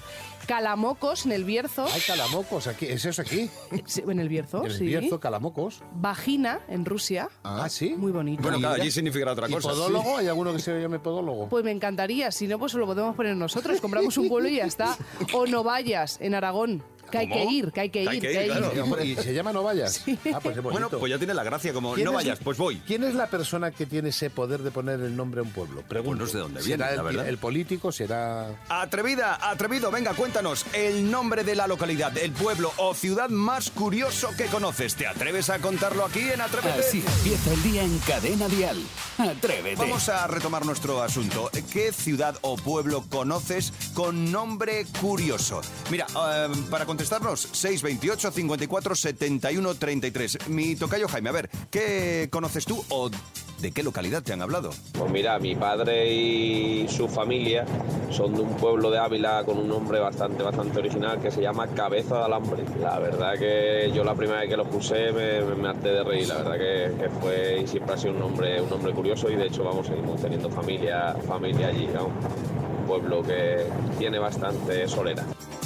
Calamocos, 0.47 1.27
en 1.27 1.33
el 1.33 1.45
Bierzo. 1.45 1.87
Hay 1.87 2.01
calamocos 2.01 2.67
aquí. 2.67 2.87
¿Es 2.87 3.05
eso 3.05 3.23
aquí? 3.23 3.49
Sí, 3.87 4.03
en 4.07 4.19
el 4.21 4.29
Bierzo, 4.29 4.65
En 4.65 4.71
el. 4.73 4.79
Bierzo, 4.81 5.21
calamocos. 5.21 5.83
Vagina, 5.95 6.61
en 6.69 6.80
Rusia. 6.85 7.29
Ah, 7.44 7.69
sí. 7.69 7.94
Muy 7.97 8.12
bonito. 8.12 8.43
Bueno, 8.43 8.59
claro, 8.59 8.81
allí 8.81 8.91
significará 8.91 9.32
otra 9.32 9.49
¿Y 9.49 9.53
cosa. 9.53 9.71
podólogo? 9.71 10.19
¿Hay 10.19 10.29
alguno 10.29 10.53
que 10.53 10.59
se 10.59 10.81
llame 10.81 10.99
podólogo? 10.99 11.49
Pues 11.49 11.65
me 11.65 11.71
encantaría, 11.71 12.31
si 12.31 12.47
no, 12.47 12.59
pues 12.59 12.75
lo 12.75 12.87
podemos 12.87 13.15
poner 13.17 13.37
nosotros. 13.37 13.81
Compramos 13.81 14.17
un 14.19 14.29
pueblo 14.29 14.49
y 14.49 14.56
ya 14.56 14.65
está. 14.67 14.97
O 15.35 15.47
Novayas, 15.47 16.19
en 16.21 16.35
Aragón. 16.35 16.82
Que 17.11 17.19
hay 17.19 17.29
que 17.29 17.45
ir, 17.45 17.73
que 17.73 17.81
hay 17.81 17.91
que 17.91 18.03
ir, 18.03 18.09
Que 18.09 18.11
hay 18.15 18.21
que 18.21 18.27
que 18.29 18.33
ir, 18.33 18.39
que 18.39 18.47
ir. 18.47 18.53
claro. 18.53 18.73
Y, 18.75 18.79
hombre, 18.79 19.05
¿y 19.05 19.17
se 19.17 19.35
llama 19.35 19.53
No 19.53 19.62
Vayas? 19.62 20.03
Ah, 20.35 20.41
pues 20.41 20.57
es 20.57 20.62
Bueno, 20.62 20.89
pues 20.91 21.11
ya 21.11 21.19
tiene 21.19 21.35
la 21.35 21.43
gracia, 21.45 21.73
como 21.73 21.95
¿Quién 21.95 22.05
no 22.05 22.11
es- 22.12 22.17
vayas, 22.17 22.39
pues 22.43 22.57
voy. 22.59 22.81
¿Quién 22.87 23.05
es 23.05 23.15
la 23.15 23.27
persona 23.29 23.71
que 23.71 23.87
tiene 23.87 24.11
ese 24.11 24.31
poder 24.31 24.61
de 24.62 24.71
poner 24.71 25.01
el 25.01 25.17
nombre 25.17 25.41
a 25.41 25.43
un 25.43 25.51
pueblo? 25.51 25.83
Pregunto. 25.89 26.11
Pues 26.11 26.19
no 26.21 26.27
sé 26.27 26.37
de 26.39 26.43
dónde 26.43 26.62
¿Será 26.62 26.77
viene, 26.77 26.91
el, 26.91 26.97
la 26.97 27.03
verdad. 27.03 27.29
el 27.29 27.39
político? 27.39 27.93
¿Será...? 27.93 28.49
Atrevida, 28.69 29.51
atrevido, 29.51 29.91
venga, 29.91 30.15
cuéntanos 30.15 30.65
el 30.73 31.11
nombre 31.11 31.45
de 31.45 31.55
la 31.55 31.67
localidad, 31.67 32.17
el 32.19 32.33
pueblo 32.33 32.73
o 32.77 32.95
ciudad 32.95 33.29
más 33.29 33.71
curioso 33.71 34.29
que 34.37 34.47
conoces. 34.47 34.95
¿Te 34.95 35.07
atreves 35.07 35.51
a 35.51 35.59
contarlo 35.59 36.05
aquí 36.05 36.21
en 36.21 36.41
Atrévete? 36.41 36.81
Así 36.81 37.03
empieza 37.19 37.53
el 37.53 37.62
día 37.62 37.83
en 37.83 37.99
Cadena 38.01 38.49
Dial. 38.49 38.79
Atrévete. 39.19 39.77
Vamos 39.77 40.09
a 40.09 40.27
retomar 40.27 40.65
nuestro 40.65 41.03
asunto. 41.03 41.50
¿Qué 41.73 41.93
ciudad 41.93 42.37
o 42.43 42.57
pueblo 42.57 43.05
conoces 43.09 43.73
con 43.95 44.31
nombre 44.33 44.87
curioso? 45.00 45.61
Mira, 45.90 46.07
eh, 46.33 46.49
para 46.71 46.87
contestarnos, 47.00 47.49
628 47.52 48.30
54 48.30 48.95
71 48.95 49.75
33. 49.75 50.49
Mi 50.49 50.76
tocayo 50.76 51.09
Jaime, 51.09 51.30
a 51.30 51.33
ver, 51.33 51.50
¿qué 51.71 52.28
conoces 52.30 52.66
tú 52.66 52.85
o 52.90 53.09
de 53.09 53.73
qué 53.73 53.83
localidad 53.83 54.23
te 54.23 54.35
han 54.35 54.42
hablado? 54.42 54.69
Pues 54.92 55.11
mira, 55.11 55.38
mi 55.38 55.57
padre 55.57 56.12
y 56.12 56.87
su 56.88 57.09
familia 57.09 57.64
son 58.11 58.35
de 58.35 58.42
un 58.42 58.54
pueblo 58.57 58.90
de 58.90 58.99
Ávila 58.99 59.45
con 59.47 59.57
un 59.57 59.69
nombre 59.69 59.99
bastante, 59.99 60.42
bastante 60.42 60.78
original 60.78 61.19
que 61.23 61.30
se 61.30 61.40
llama 61.40 61.69
Cabeza 61.69 62.19
de 62.19 62.25
Alambre. 62.25 62.64
La 62.83 62.99
verdad 62.99 63.33
que 63.38 63.90
yo 63.95 64.04
la 64.04 64.14
primera 64.14 64.40
vez 64.40 64.50
que 64.50 64.59
lo 64.59 64.69
puse 64.69 65.11
me, 65.12 65.40
me, 65.40 65.54
me 65.54 65.69
harté 65.71 65.88
de 65.88 66.04
reír, 66.04 66.28
la 66.28 66.42
verdad 66.42 66.59
que, 66.59 67.09
fue 67.19 67.62
y 67.62 67.66
siempre 67.66 67.95
ha 67.95 67.97
sido 67.97 68.12
un 68.12 68.21
nombre, 68.21 68.61
un 68.61 68.69
nombre 68.69 68.92
curioso 68.92 69.30
y 69.30 69.37
de 69.37 69.47
hecho 69.47 69.64
vamos, 69.64 69.87
seguimos 69.87 70.21
teniendo 70.21 70.50
familia, 70.50 71.16
familia 71.26 71.69
allí, 71.69 71.87
un 71.87 72.87
pueblo 72.87 73.23
que 73.23 73.64
tiene 73.99 74.19
bastante 74.19 74.87
solera. 74.87 75.25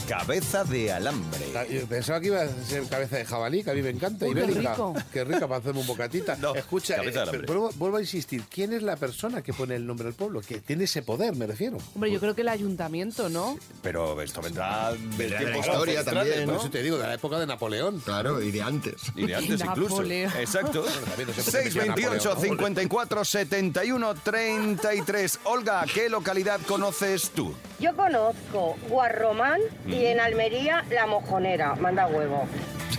Cabeza 0.08 0.64
de 0.64 0.92
alambre. 0.92 1.40
Ah, 1.56 1.64
yo 1.64 1.86
Pensaba 1.86 2.20
que 2.20 2.26
iba 2.26 2.42
a 2.42 2.48
ser 2.48 2.84
cabeza 2.88 3.16
de 3.16 3.24
jabalí, 3.24 3.64
que 3.64 3.70
a 3.70 3.74
mí 3.74 3.80
me 3.80 3.88
encanta, 3.88 4.26
Uy, 4.26 4.34
qué 4.34 4.40
ibérica. 4.40 4.72
rico. 4.72 4.94
Qué 5.12 5.24
rica 5.24 5.48
para 5.48 5.56
hacerme 5.60 5.80
un 5.80 5.86
bocatita. 5.86 6.36
No, 6.36 6.54
Escucha, 6.54 6.96
cabeza 6.96 7.24
de 7.24 7.38
eh, 7.38 7.42
vuelvo, 7.46 7.70
vuelvo 7.76 7.96
a 7.96 8.00
insistir, 8.02 8.42
¿quién 8.50 8.74
es 8.74 8.82
la 8.82 8.96
persona 8.96 9.42
que 9.42 9.54
pone 9.54 9.76
el 9.76 9.86
nombre 9.86 10.04
del 10.04 10.14
pueblo? 10.14 10.42
Que 10.42 10.60
tiene 10.60 10.84
ese 10.84 11.00
poder, 11.02 11.34
me 11.36 11.46
refiero. 11.46 11.78
Hombre, 11.94 12.10
yo 12.12 12.20
creo 12.20 12.34
que 12.34 12.42
el 12.42 12.48
ayuntamiento, 12.48 13.30
¿no? 13.30 13.58
Pero 13.82 14.20
esto 14.20 14.42
vendrá 14.42 14.92
de 14.92 15.28
la 15.30 15.56
historia 15.58 16.04
también, 16.04 16.40
¿no? 16.40 16.52
Por 16.52 16.60
eso 16.60 16.70
te 16.70 16.82
digo, 16.82 16.98
de 16.98 17.06
la 17.06 17.14
época 17.14 17.38
de 17.38 17.46
Napoleón. 17.46 18.00
Claro, 18.00 18.42
y 18.42 18.50
de 18.50 18.60
antes. 18.60 18.94
Y 19.16 19.26
de 19.26 19.36
antes 19.36 19.60
incluso. 19.64 19.96
Napoleón. 19.96 20.32
Exacto. 20.38 20.82
también 20.82 21.28
no 21.28 21.34
sé 21.34 21.42
por 21.42 21.52
qué 21.52 21.58
me 21.58 21.64
decía 21.64 21.82
628 21.84 22.28
Napoleón. 22.28 22.58
54 22.58 23.24
71 23.24 24.14
33. 24.22 25.40
Olga, 25.44 25.84
¿qué 25.92 26.10
localidad 26.10 26.60
conoces 26.66 27.30
tú? 27.30 27.54
Yo 27.80 27.94
conozco 27.96 28.76
Guarromán 28.88 29.60
y 29.94 30.06
en 30.06 30.20
Almería 30.20 30.84
La 30.90 31.06
Mojonera, 31.06 31.74
manda 31.76 32.06
huevo. 32.06 32.46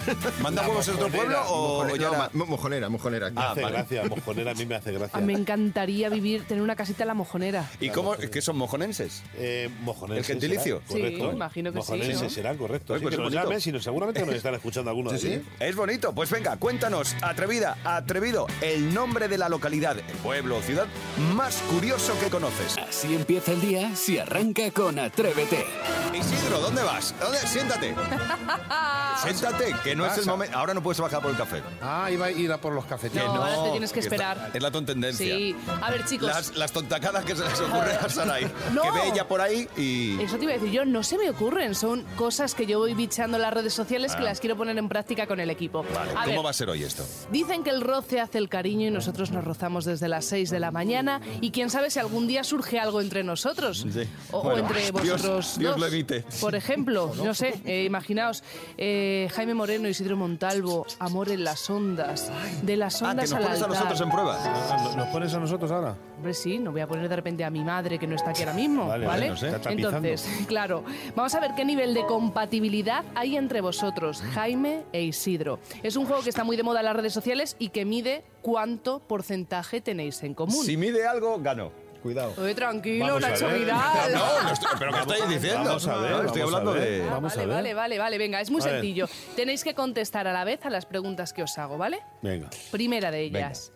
¿Manda 0.40 0.62
huevos 0.68 0.88
en 0.88 0.96
otro 0.96 1.08
pueblo 1.10 1.42
o 1.50 1.84
Mojone- 1.84 1.98
ya 2.00 2.12
no, 2.12 2.18
ma- 2.18 2.30
mojonera, 2.46 2.90
mojonera. 2.90 3.32
Me 3.32 3.42
hace 3.42 3.62
vale. 3.64 3.78
gracia, 3.78 4.04
mojonera, 4.04 4.52
a 4.52 4.54
mí 4.54 4.64
me 4.68 4.75
hace 4.75 4.92
gracia. 4.94 5.18
Ah, 5.18 5.22
me 5.22 5.34
encantaría 5.34 6.10
vivir, 6.10 6.44
tener 6.46 6.62
una 6.62 6.75
casita 6.75 7.04
en 7.06 7.08
la 7.08 7.14
mojonera. 7.16 7.68
¿Y 7.80 7.90
cómo? 7.90 8.14
¿Qué 8.16 8.40
son 8.40 8.56
mojonenses? 8.56 9.24
Eh, 9.40 9.68
mojonenses 9.82 10.30
¿El 10.30 10.34
gentilicio? 10.40 10.82
será, 10.88 11.00
correcto. 11.00 11.30
Sí, 11.32 11.36
imagino 11.36 11.72
que 11.74 11.82
sí, 11.82 11.92
Mojonenses 11.92 12.22
¿no? 12.22 12.30
serán, 12.30 12.58
correcto. 12.58 12.94
Sí, 12.96 13.02
pues 13.02 13.10
que 13.10 13.16
es 13.16 13.20
nos 13.20 13.32
bonito. 13.32 13.44
llamen, 13.44 13.62
sino 13.62 13.80
seguramente 13.80 14.24
nos 14.24 14.36
están 14.36 14.54
escuchando 14.54 14.92
algunos 14.92 15.20
de 15.20 15.28
allí. 15.28 15.42
Es 15.60 15.75
bonito. 15.75 16.14
Pues 16.14 16.30
venga, 16.30 16.58
cuéntanos, 16.58 17.16
atrevida, 17.24 17.78
atrevido, 17.84 18.46
el 18.62 18.94
nombre 18.94 19.28
de 19.28 19.40
la 19.40 19.50
localidad, 19.50 19.98
el 19.98 20.06
pueblo 20.18 20.58
o 20.58 20.62
ciudad 20.62 20.86
más 21.34 21.56
curioso 21.72 22.14
que 22.20 22.30
conoces. 22.30 22.78
Así 22.78 23.16
empieza 23.16 23.54
el 23.54 23.62
día 23.62 23.96
si 23.96 24.20
arranca 24.20 24.70
con 24.70 25.00
Atrévete. 25.00 25.66
Isidro, 26.14 26.60
¿dónde 26.60 26.84
vas? 26.86 27.13
¿Dónde? 27.20 27.38
Siéntate. 27.39 27.96
Siéntate, 29.24 29.75
que 29.84 29.96
no 29.96 30.06
es 30.06 30.13
el 30.13 30.20
pasa? 30.20 30.32
momento. 30.32 30.58
Ahora 30.58 30.74
no 30.74 30.84
puedes 30.84 31.00
bajar 31.00 31.22
por 31.22 31.32
el 31.32 31.38
café. 31.38 31.62
Ah, 31.82 32.10
iba 32.12 32.25
a 32.27 32.32
ir 32.32 32.51
a 32.51 32.58
por 32.60 32.74
los 32.74 32.86
cafeteros. 32.86 33.34
No, 33.34 33.44
ahora 33.44 33.63
te 33.63 33.72
tienes 33.72 33.92
que 33.92 34.00
está- 34.01 34.15
esperar. 34.15 34.51
es 34.54 34.62
la 34.62 34.72
tontendencia. 34.72 35.36
Sí. 35.36 35.56
A 35.82 35.92
ver, 35.92 36.06
chicos. 36.06 36.27
Las, 36.27 36.56
las 36.56 36.72
tontacadas 36.72 37.24
que 37.25 37.36
se 37.36 37.44
les 37.44 37.60
ocurre 37.60 37.94
a 37.94 38.10
Saray. 38.10 38.51
No. 38.74 38.82
Que 38.84 38.92
ve 38.92 39.08
ella 39.13 39.27
por 39.27 39.42
ahí 39.42 39.68
y. 39.77 40.22
Eso 40.22 40.38
te 40.38 40.44
iba 40.44 40.54
a 40.54 40.56
decir 40.58 40.72
yo, 40.72 40.86
no 40.86 41.04
se 41.04 41.18
me 41.18 41.30
ocurren, 41.30 41.75
son 41.75 42.04
cosas 42.18 42.54
que 42.56 42.65
yo 42.65 42.80
voy 42.80 42.94
bichando 42.94 43.38
en 43.38 43.42
las 43.44 43.54
redes 43.54 43.74
sociales 43.74 44.13
que 44.15 44.22
Ah. 44.22 44.25
las 44.25 44.39
quiero 44.39 44.56
poner 44.58 44.77
en 44.77 44.89
práctica 44.89 45.27
con 45.27 45.39
el 45.39 45.50
equipo. 45.50 45.84
Vale, 45.94 46.12
A 46.12 46.24
¿cómo 46.24 46.38
ver, 46.38 46.46
va 46.46 46.50
a 46.50 46.54
ser 46.54 46.70
hoy 46.70 46.84
esto? 46.84 47.04
Dicen 47.32 47.63
que 47.63 47.70
el 47.70 47.82
roce 47.82 48.20
hace 48.22 48.38
el 48.38 48.50
cariño 48.50 48.88
y 48.88 48.92
nosotros 48.92 49.32
nos 49.32 49.44
rozamos 49.44 49.86
desde 49.86 50.08
las 50.08 50.25
6 50.25 50.50
de 50.50 50.60
la 50.60 50.72
mañana 50.72 51.22
y 51.42 51.51
quién 51.51 51.70
sabe 51.70 51.89
si 51.89 52.00
algún 52.00 52.27
día 52.27 52.44
surge 52.44 52.80
algo 52.80 53.01
entre 53.01 53.24
nosotros 53.24 53.86
Sí. 53.92 54.08
o, 54.32 54.39
o 54.39 54.44
Bueno, 54.44 54.60
entre 54.68 54.82
Dios- 54.82 54.92
vosotros 54.92 55.56
Dios 55.58 55.72
dos. 55.72 55.80
lo 55.80 55.88
evite. 55.88 56.25
Por 56.42 56.56
ejemplo, 56.75 57.12
no 57.24 57.34
sé, 57.34 57.53
eh, 57.65 57.86
imaginaos, 57.86 58.44
eh, 58.77 59.29
Jaime 59.34 59.53
Moreno, 59.53 59.88
Isidro 59.88 60.17
Montalvo, 60.17 60.86
Amor 61.00 61.29
en 61.29 61.44
las 61.44 61.70
ondas, 61.70 62.32
de 62.62 62.75
las 62.77 63.01
Ah, 63.01 63.05
que 63.05 63.12
ondas 63.12 63.29
nos 63.32 63.34
al 63.39 63.44
pones 63.44 63.62
a 63.62 63.65
altar. 63.65 63.70
nosotros 63.70 64.01
en 64.01 64.10
prueba. 64.10 64.38
Ah, 64.41 64.94
¿Nos 64.98 65.08
pones 65.08 65.34
a 65.34 65.39
nosotros 65.39 65.72
ahora? 65.72 65.96
Hombre, 66.17 66.34
sí, 66.34 66.60
no 66.60 66.72
voy 66.72 66.82
a 66.82 66.88
poner 66.88 67.08
de 67.10 67.15
repente 67.15 67.44
a 67.44 67.50
mi 67.50 67.63
madre 67.63 67.98
que 68.00 68.08
no 68.08 68.15
está 68.15 68.32
aquí 68.32 68.41
ahora 68.44 68.53
mismo, 68.53 68.88
Vale, 68.88 69.05
¿vale? 69.05 69.20
vale, 69.22 69.29
no 69.29 69.38
sé. 69.38 69.48
Está 69.48 69.60
tapizando. 69.62 69.98
Entonces, 70.08 70.29
claro, 70.48 70.84
vamos 71.15 71.34
a 71.36 71.39
ver 71.39 71.51
qué 71.55 71.65
nivel 71.65 71.94
de 71.94 72.05
compatibilidad 72.05 73.03
hay 73.15 73.38
entre 73.38 73.62
vosotros, 73.62 74.22
Jaime 74.34 74.84
e 74.91 75.03
Isidro. 75.03 75.60
Es 75.84 75.96
un 75.96 76.05
juego 76.05 76.22
que 76.24 76.29
está 76.29 76.44
muy 76.44 76.58
de 76.58 76.63
moda 76.63 76.79
en 76.79 76.86
las 76.86 76.96
redes 76.96 77.13
sociales 77.13 77.55
y 77.60 77.70
que 77.70 77.86
mide 77.86 78.24
cuánto 78.41 79.00
porcentaje 79.00 79.82
tenéis 79.82 80.22
en 80.24 80.34
común. 80.34 80.63
Si 80.65 80.77
mide 80.77 81.08
algo, 81.08 81.39
gano. 81.39 81.72
Cuidado. 82.06 82.36
Oye, 82.38 82.54
tranquilo, 82.54 83.20
Nacho. 83.20 83.48
Vidal. 83.48 84.14
No, 84.14 84.44
no 84.44 84.50
estoy- 84.52 84.70
pero 84.78 84.92
¿qué 84.94 85.00
estáis 85.00 85.28
diciendo? 85.28 85.64
Vamos 85.64 85.88
a 85.88 85.98
ver, 85.98 86.12
No, 86.12 86.24
estoy 86.26 86.42
hablando 86.44 86.74
ver. 86.74 86.84
de. 86.84 87.04
Ah, 87.04 87.14
Vamos 87.14 87.34
a 87.34 87.36
vale, 87.38 87.48
ver. 87.48 87.56
vale, 87.56 87.74
vale, 87.74 87.98
vale, 87.98 88.18
venga, 88.20 88.42
es 88.42 88.52
muy 88.52 88.62
A 88.62 88.66
ver. 88.66 88.74
sencillo. 88.76 89.10
Tenéis 89.36 89.64
que 89.64 89.74
contestar 89.74 90.28
a 90.28 90.32
la 90.32 90.44
vez 90.44 90.64
a 90.68 90.70
las 90.70 90.86
preguntas 90.86 91.34
que 91.34 91.42
os 91.42 91.58
hago, 91.58 91.80
¿vale? 91.80 92.04
Venga. 92.22 92.48
Primera 92.70 93.10
de 93.10 93.22
ellas. 93.24 93.72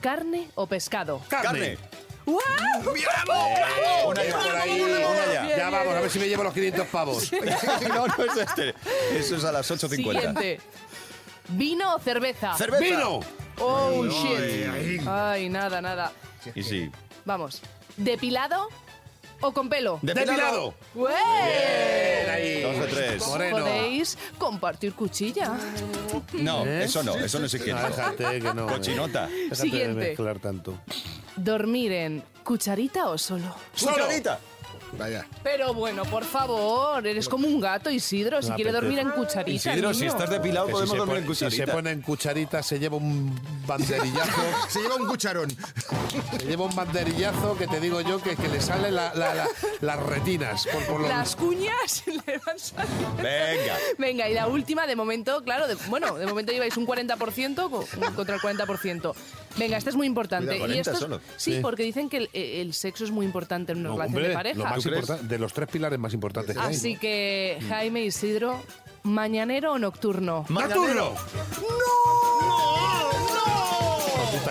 ¿Carne 0.00 0.48
o 0.54 0.68
pescado? 0.68 1.20
Carne. 1.26 1.76
¡Guau! 2.24 2.38
Una 4.10 4.22
ya. 4.22 4.36
Por 4.36 4.56
ahí. 4.56 4.80
Una 4.80 5.32
ya. 5.34 5.42
Bien, 5.42 5.58
Ya 5.58 5.68
vamos, 5.70 5.92
a 5.94 6.00
ver 6.02 6.10
si 6.10 6.18
me 6.20 6.28
llevo 6.28 6.44
los 6.44 6.54
500 6.54 6.86
pavos. 6.86 7.32
No, 7.88 8.06
no 8.06 8.24
es 8.26 8.36
este. 8.36 8.74
Eso 9.12 9.34
es 9.38 9.44
a 9.44 9.50
las 9.50 9.68
8.50. 9.68 9.88
Siguiente. 9.96 10.60
¿Vino 11.48 11.96
o 11.96 11.98
cerveza? 11.98 12.54
Cerveza. 12.54 12.84
¡Vino! 12.84 13.18
Oh, 13.58 14.04
shit. 14.06 15.04
Ay, 15.08 15.48
nada, 15.48 15.80
nada. 15.82 16.12
Y 16.54 16.62
sí. 16.62 16.88
Vamos. 17.26 17.60
¿Depilado 17.98 18.68
o 19.40 19.52
con 19.52 19.68
pelo? 19.68 19.98
¡Depilado! 20.00 20.72
Ahí. 22.30 22.62
Dos 22.62 22.78
de 22.78 22.86
tres. 22.86 23.22
¿Cómo 23.22 23.32
Moreno. 23.32 23.58
podéis 23.58 24.16
compartir 24.38 24.94
cuchilla? 24.94 25.52
No, 26.34 26.64
¿Eh? 26.64 26.84
eso 26.84 27.02
no, 27.02 27.14
eso 27.16 27.38
no 27.38 27.46
es 27.46 27.54
No, 27.54 27.60
higiénico. 27.60 27.86
déjate 27.88 28.40
que 28.40 28.54
no. 28.54 28.66
Cochinota. 28.66 29.26
Déjate 29.26 29.48
de 29.48 29.54
Siguiente. 29.56 30.08
mezclar 30.08 30.38
tanto. 30.38 30.78
¿Dormir 31.36 31.92
en 31.92 32.24
cucharita 32.44 33.08
o 33.08 33.18
solo? 33.18 33.54
Cucharita. 33.78 34.38
Vaya. 34.92 35.26
Pero 35.42 35.74
bueno, 35.74 36.04
por 36.04 36.24
favor, 36.24 37.06
eres 37.06 37.28
como 37.28 37.46
un 37.46 37.60
gato, 37.60 37.90
Isidro. 37.90 38.40
Si 38.42 38.50
quiere 38.52 38.72
dormir 38.72 38.98
en 39.00 39.10
cucharita. 39.10 39.70
Isidro, 39.70 39.92
si 39.92 40.06
estás 40.06 40.30
depilado, 40.30 40.66
si 40.66 40.72
podemos 40.72 40.90
se, 40.92 40.96
dormir 40.98 41.16
en 41.18 41.24
pone, 41.24 41.34
si 41.34 41.44
cucharita. 41.44 41.66
se 41.66 41.72
pone 41.72 41.90
en 41.90 42.02
cucharita, 42.02 42.62
se 42.62 42.78
lleva 42.78 42.96
un 42.96 43.38
banderillazo. 43.66 44.40
Se 44.68 44.80
lleva 44.80 44.96
un 44.96 45.06
cucharón. 45.06 45.50
se 46.38 46.46
lleva 46.46 46.64
un 46.64 46.74
banderillazo 46.74 47.56
que 47.58 47.66
te 47.66 47.80
digo 47.80 48.00
yo 48.00 48.20
que, 48.22 48.36
que 48.36 48.48
le 48.48 48.60
salen 48.60 48.94
la- 48.94 49.14
la- 49.14 49.34
la- 49.34 49.48
las 49.80 49.98
retinas. 50.00 50.66
Por, 50.66 50.82
por 50.86 51.00
los- 51.00 51.08
Las 51.08 51.36
cuñas 51.36 52.02
le 52.06 52.38
van 52.46 52.58
saliendo. 52.58 53.16
Venga. 53.22 53.76
Venga, 53.98 54.28
y 54.28 54.34
la 54.34 54.46
última, 54.48 54.86
de 54.86 54.96
momento, 54.96 55.42
claro, 55.42 55.66
de- 55.66 55.74
bueno, 55.88 56.14
de 56.16 56.26
momento 56.26 56.52
lleváis 56.52 56.76
un 56.76 56.86
40% 56.86 57.70
co- 57.70 57.86
contra 58.14 58.34
el 58.36 58.40
40%. 58.40 59.14
Venga, 59.58 59.76
esta 59.76 59.90
es 59.90 59.96
muy 59.96 60.06
importante. 60.06 60.46
Cuidado, 60.46 60.56
y 60.56 60.82
40 60.82 60.90
esto 60.90 60.92
es- 60.92 60.98
solo. 60.98 61.20
Sí, 61.36 61.54
Sí. 61.54 61.58
porque 61.62 61.82
dicen 61.82 62.08
que 62.08 62.16
el, 62.18 62.28
el 62.32 62.74
sexo 62.74 63.04
es 63.04 63.10
muy 63.10 63.24
importante 63.26 63.72
en 63.72 63.78
una 63.78 63.88
No, 63.90 63.94
relación 63.96 64.14
hombre, 64.16 64.28
de 64.28 64.34
pareja. 64.34 64.58
lo 64.58 64.64
más 64.64 65.28
de 65.28 65.38
los 65.38 65.52
tres 65.52 65.68
pilares 65.68 65.98
más 65.98 66.12
importantes 66.14 66.56
hay. 66.56 66.74
Así 66.74 66.96
que, 66.96 67.58
Jaime 67.68 68.04
Isidro, 68.04 68.62
¿mañanero 69.02 69.72
o 69.72 69.78
nocturno? 69.78 70.44
Mañanero. 70.48 71.14
Tú 71.54 71.64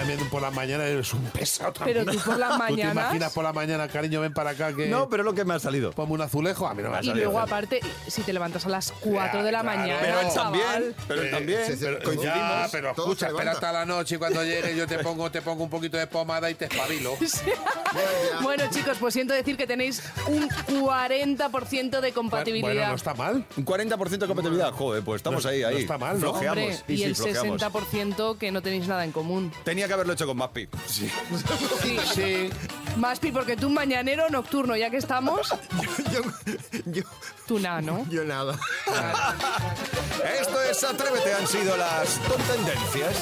también 0.08 0.30
por 0.30 0.42
la 0.42 0.52
mañana 0.52 0.86
eres 0.86 1.14
un 1.14 1.24
pesado 1.26 1.74
Pero 1.84 2.04
también. 2.04 2.24
tú 2.24 2.30
por 2.30 2.38
las 2.40 2.50
¿Tú 2.56 2.58
te 2.58 2.64
mañanas- 2.84 2.94
imaginas 2.94 3.34
por 3.34 3.44
la 3.44 3.54
mañana, 3.54 3.88
cariño, 3.88 4.22
ven 4.22 4.34
para 4.34 4.52
acá 4.52 4.74
que 4.74 4.88
No, 4.88 5.10
pero 5.10 5.24
es 5.24 5.26
lo 5.26 5.34
que 5.34 5.46
me 5.46 5.54
ha 5.56 5.60
salido. 5.60 5.92
ponme 5.92 6.14
un 6.14 6.22
azulejo? 6.22 6.68
A 6.68 6.74
mí 6.74 6.84
no 6.84 6.90
me 6.92 6.98
ha 6.98 7.02
Y 7.02 7.08
salido. 7.08 7.26
luego, 7.26 7.40
aparte, 7.40 7.80
si 8.08 8.22
te 8.22 8.34
levantas 8.34 8.66
a 8.66 8.70
las 8.70 8.92
4 8.92 9.44
de 9.44 9.52
la 9.52 9.62
Claro. 9.62 9.80
mañana. 9.80 10.00
Pero 10.02 10.20
él 10.22 10.28
también. 10.34 10.96
Pero 11.08 11.22
él 11.22 11.28
Eh, 11.28 11.32
también. 11.32 11.60
sí, 11.66 11.74
sí, 11.78 11.86
Coincidimos. 12.04 12.24
Ya, 12.26 12.68
pero 12.72 12.92
escucha, 12.92 13.28
espera 13.28 13.52
hasta 13.52 13.72
la 13.72 13.86
noche 13.86 14.16
y 14.16 14.18
cuando 14.18 14.44
llegue 14.44 14.76
yo 14.76 14.86
te 14.88 15.00
pongo, 15.00 15.32
te 15.32 15.42
pongo 15.42 15.64
un 15.64 15.70
poquito 15.70 15.98
de 15.98 16.08
pomada 16.08 16.50
y 16.50 16.56
te 16.56 16.66
espabilo. 16.66 17.16
Bueno, 18.42 18.64
chicos, 18.70 18.98
pues 19.00 19.14
siento 19.14 19.34
decir 19.34 19.56
que 19.58 19.66
tenéis 19.66 20.04
un 20.28 20.50
40% 20.50 22.02
de 22.02 22.12
compatibilidad. 22.12 22.68
Bueno, 22.74 22.88
no 22.90 22.96
está 22.96 23.14
mal. 23.14 23.46
Un 23.56 23.66
40% 23.66 24.18
de 24.18 24.28
compatibilidad. 24.28 24.72
Joder, 24.72 25.04
pues 25.04 25.20
estamos 25.20 25.44
No- 25.44 25.50
ahí, 25.50 25.62
no 25.62 25.68
ahí. 25.70 25.78
está 25.78 25.98
mal, 25.98 26.20
¿no? 26.20 26.32
Hombre, 26.32 26.78
Y 26.88 26.94
y 26.94 26.98
sí, 26.98 27.04
el 27.06 27.16
flojeamos. 27.16 27.62
60% 27.62 28.38
que 28.38 28.52
no 28.52 28.62
tenéis 28.62 28.88
nada 28.88 29.04
en 29.06 29.12
común. 29.12 29.52
Tenía 29.64 29.88
que 29.88 29.94
haberlo 29.96 30.14
hecho 30.14 30.28
con 30.28 30.38
Maspi. 30.38 30.68
Sí. 30.88 31.10
Sí. 31.82 32.00
Sí. 32.14 32.50
Maspi, 32.98 33.32
porque 33.32 33.58
tú 33.58 33.70
mañanero 33.70 34.30
nocturno, 34.30 34.76
ya 34.76 34.90
que 34.90 34.98
estamos, 34.98 35.50
Yo, 36.14 36.22
yo, 36.86 37.04
tú 37.48 37.60
nada, 37.60 37.82
¿no? 37.82 38.06
yo 38.10 38.24
nada. 38.24 38.58
Esto 40.40 40.62
es 40.62 40.84
Atrévete, 40.84 41.34
han 41.34 41.48
sido 41.48 41.76
las 41.76 42.20
tendencias. 42.48 43.16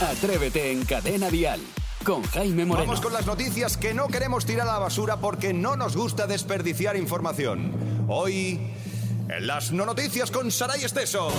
Atrévete 0.00 0.72
en 0.72 0.84
Cadena 0.84 1.28
Dial 1.30 1.60
con 2.04 2.22
Jaime 2.22 2.64
Moreno. 2.64 2.86
Vamos 2.86 3.00
con 3.00 3.12
las 3.12 3.26
noticias 3.26 3.76
que 3.76 3.94
no 3.94 4.08
queremos 4.08 4.46
tirar 4.46 4.68
a 4.68 4.72
la 4.72 4.78
basura 4.78 5.18
porque 5.18 5.52
no 5.52 5.76
nos 5.76 5.96
gusta 5.96 6.26
desperdiciar 6.26 6.96
información. 6.96 8.06
Hoy, 8.08 8.72
en 9.28 9.46
las 9.46 9.72
no 9.72 9.84
noticias 9.84 10.30
con 10.30 10.50
Saray 10.50 10.84
Esteso. 10.84 11.30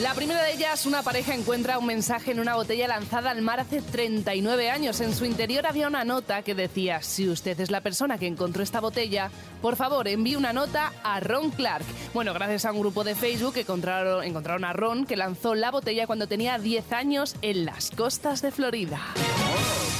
La 0.00 0.14
primera 0.14 0.44
de 0.44 0.52
ellas, 0.52 0.86
una 0.86 1.02
pareja 1.02 1.34
encuentra 1.34 1.76
un 1.76 1.86
mensaje 1.86 2.30
en 2.30 2.38
una 2.38 2.54
botella 2.54 2.86
lanzada 2.86 3.32
al 3.32 3.42
mar 3.42 3.58
hace 3.58 3.82
39 3.82 4.70
años. 4.70 5.00
En 5.00 5.12
su 5.12 5.24
interior 5.24 5.66
había 5.66 5.88
una 5.88 6.04
nota 6.04 6.42
que 6.42 6.54
decía, 6.54 7.02
si 7.02 7.28
usted 7.28 7.58
es 7.58 7.72
la 7.72 7.80
persona 7.80 8.16
que 8.16 8.28
encontró 8.28 8.62
esta 8.62 8.78
botella, 8.80 9.28
por 9.60 9.74
favor 9.74 10.06
envíe 10.06 10.36
una 10.36 10.52
nota 10.52 10.92
a 11.02 11.18
Ron 11.18 11.50
Clark. 11.50 11.84
Bueno, 12.14 12.32
gracias 12.32 12.64
a 12.64 12.70
un 12.70 12.78
grupo 12.78 13.02
de 13.02 13.16
Facebook 13.16 13.56
encontraron, 13.56 14.22
encontraron 14.22 14.64
a 14.64 14.72
Ron 14.72 15.04
que 15.04 15.16
lanzó 15.16 15.56
la 15.56 15.72
botella 15.72 16.06
cuando 16.06 16.28
tenía 16.28 16.58
10 16.58 16.92
años 16.92 17.34
en 17.42 17.64
las 17.64 17.90
costas 17.90 18.40
de 18.40 18.52
Florida. 18.52 19.00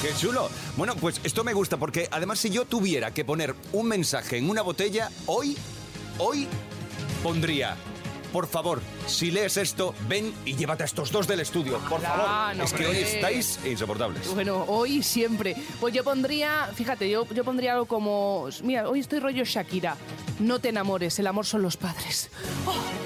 ¡Qué 0.00 0.14
chulo! 0.14 0.48
Bueno, 0.76 0.94
pues 0.94 1.20
esto 1.24 1.42
me 1.42 1.54
gusta 1.54 1.76
porque 1.76 2.06
además 2.12 2.38
si 2.38 2.50
yo 2.50 2.66
tuviera 2.66 3.12
que 3.12 3.24
poner 3.24 3.56
un 3.72 3.88
mensaje 3.88 4.38
en 4.38 4.48
una 4.48 4.62
botella, 4.62 5.10
hoy, 5.26 5.56
hoy 6.18 6.46
pondría... 7.24 7.76
Por 8.32 8.46
favor, 8.46 8.80
si 9.06 9.30
lees 9.30 9.56
esto, 9.56 9.94
ven 10.08 10.32
y 10.44 10.54
llévate 10.54 10.82
a 10.82 10.86
estos 10.86 11.10
dos 11.10 11.26
del 11.26 11.40
estudio. 11.40 11.78
Por 11.88 12.00
favor. 12.02 12.56
no, 12.56 12.64
es 12.64 12.72
que 12.72 12.86
hoy 12.86 12.96
hombre. 12.96 13.14
estáis 13.14 13.58
insoportables. 13.64 14.34
Bueno, 14.34 14.64
hoy 14.68 15.02
siempre. 15.02 15.56
Pues 15.80 15.94
yo 15.94 16.04
pondría, 16.04 16.68
fíjate, 16.74 17.08
yo, 17.08 17.26
yo 17.32 17.44
pondría 17.44 17.72
algo 17.72 17.86
como, 17.86 18.48
mira, 18.62 18.88
hoy 18.88 19.00
estoy 19.00 19.20
rollo 19.20 19.44
Shakira. 19.44 19.96
No 20.40 20.58
te 20.60 20.68
enamores, 20.68 21.18
el 21.18 21.26
amor 21.26 21.46
son 21.46 21.62
los 21.62 21.76
padres. 21.76 22.30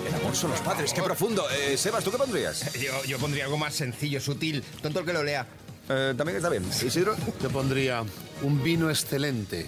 El 0.09 0.15
amor 0.15 0.35
son 0.35 0.51
los 0.51 0.61
padres, 0.61 0.93
qué 0.93 1.03
profundo. 1.03 1.45
Eh, 1.51 1.77
Sebas, 1.77 2.03
¿tú 2.05 2.11
qué 2.11 2.19
pondrías? 2.19 2.73
Yo, 2.81 3.05
yo 3.05 3.19
pondría 3.19 3.45
algo 3.45 3.57
más 3.59 3.75
sencillo, 3.75 4.21
sutil. 4.21 4.63
Tonto 4.83 5.01
el 5.01 5.07
que 5.07 5.13
lo 5.13 5.23
lea. 5.23 5.47
Eh, 5.89 6.15
También 6.17 6.37
está 6.37 6.49
bien. 6.49 6.65
Isidro. 6.85 7.15
Yo 7.41 7.51
pondría 7.51 8.03
un 8.43 8.63
vino 8.63 8.91
excelente. 8.91 9.67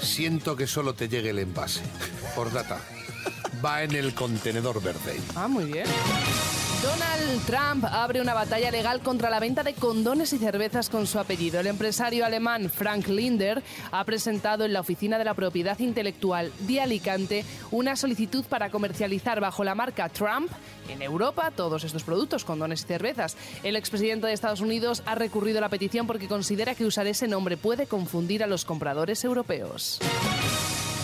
Siento 0.00 0.54
que 0.56 0.66
solo 0.66 0.94
te 0.94 1.08
llegue 1.08 1.30
el 1.30 1.38
envase. 1.38 1.80
Por 2.34 2.52
data. 2.52 2.80
Va 3.64 3.82
en 3.82 3.92
el 3.92 4.14
contenedor 4.14 4.82
verde. 4.82 5.20
Ah, 5.34 5.48
muy 5.48 5.64
bien. 5.64 5.86
Donald 6.82 7.44
Trump 7.44 7.84
abre 7.84 8.20
una 8.20 8.34
batalla 8.34 8.70
legal 8.70 9.00
contra 9.00 9.30
la 9.30 9.40
venta 9.40 9.64
de 9.64 9.74
condones 9.74 10.32
y 10.32 10.38
cervezas 10.38 10.88
con 10.88 11.08
su 11.08 11.18
apellido. 11.18 11.58
El 11.58 11.66
empresario 11.66 12.24
alemán 12.24 12.70
Frank 12.70 13.08
Linder 13.08 13.64
ha 13.90 14.04
presentado 14.04 14.64
en 14.64 14.72
la 14.72 14.80
Oficina 14.80 15.18
de 15.18 15.24
la 15.24 15.34
Propiedad 15.34 15.76
Intelectual 15.80 16.52
de 16.60 16.80
Alicante 16.80 17.44
una 17.72 17.96
solicitud 17.96 18.44
para 18.44 18.70
comercializar 18.70 19.40
bajo 19.40 19.64
la 19.64 19.74
marca 19.74 20.08
Trump 20.08 20.52
en 20.88 21.02
Europa 21.02 21.50
todos 21.50 21.82
estos 21.82 22.04
productos, 22.04 22.44
condones 22.44 22.82
y 22.82 22.86
cervezas. 22.86 23.36
El 23.64 23.74
expresidente 23.74 24.28
de 24.28 24.32
Estados 24.32 24.60
Unidos 24.60 25.02
ha 25.04 25.16
recurrido 25.16 25.58
a 25.58 25.62
la 25.62 25.68
petición 25.68 26.06
porque 26.06 26.28
considera 26.28 26.76
que 26.76 26.84
usar 26.84 27.08
ese 27.08 27.26
nombre 27.26 27.56
puede 27.56 27.86
confundir 27.88 28.44
a 28.44 28.46
los 28.46 28.64
compradores 28.64 29.24
europeos. 29.24 29.98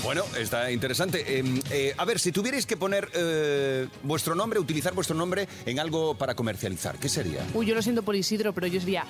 Bueno, 0.05 0.23
está 0.39 0.71
interesante. 0.71 1.25
Eh, 1.27 1.45
eh, 1.71 1.95
a 1.97 2.05
ver, 2.05 2.21
si 2.21 2.31
tuvierais 2.31 2.67
que 2.67 2.77
poner 2.77 3.09
eh, 3.15 3.89
vuestro 4.03 4.35
nombre, 4.35 4.61
utilizar 4.61 4.93
vuestro 4.93 5.17
nombre 5.17 5.49
en 5.65 5.81
algo 5.81 6.15
para 6.15 6.35
comercializar, 6.35 6.99
¿qué 6.99 7.09
sería? 7.09 7.41
Uy, 7.55 7.65
yo 7.65 7.75
lo 7.75 7.81
siento 7.81 8.03
por 8.03 8.15
Isidro, 8.15 8.53
pero 8.53 8.67
yo 8.67 8.79
diría 8.79 9.07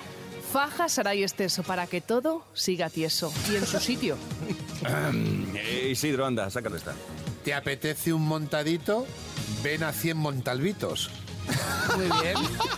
faja 0.53 0.87
Saray 0.87 1.21
Esteso 1.21 1.63
para 1.63 1.85
que 1.85 1.99
todo 1.99 2.45
siga 2.53 2.89
tieso 2.89 3.33
y 3.51 3.57
en 3.57 3.65
su 3.65 3.77
sitio. 3.79 4.17
Eh, 5.53 5.89
Isidro, 5.91 6.25
anda, 6.25 6.49
sácale 6.49 6.77
esta. 6.77 6.93
¿Te 7.43 7.53
apetece 7.53 8.13
un 8.13 8.25
montadito? 8.25 9.05
Ven 9.63 9.83
a 9.83 9.91
100 9.91 10.15
montalbitos. 10.15 11.09
Muy 11.95 12.05
bien. 12.21 12.35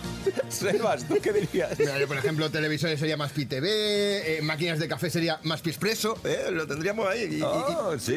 Sebas, 0.48 1.04
¿tú 1.06 1.16
qué 1.22 1.32
dirías? 1.32 1.78
Mira, 1.78 1.98
yo, 1.98 2.06
por 2.08 2.16
ejemplo, 2.18 2.50
televisores 2.50 2.98
sería 3.00 3.16
más 3.16 3.32
PITV, 3.32 3.64
eh, 3.64 4.40
máquinas 4.42 4.78
de 4.78 4.88
café 4.88 5.08
sería 5.10 5.40
más 5.44 5.60
Pispreso, 5.62 6.18
¿eh? 6.24 6.46
lo 6.50 6.66
tendríamos 6.66 7.06
ahí. 7.08 7.38
y- 7.38 7.42
Oh, 7.42 7.94
y- 7.94 8.00
sí. 8.00 8.16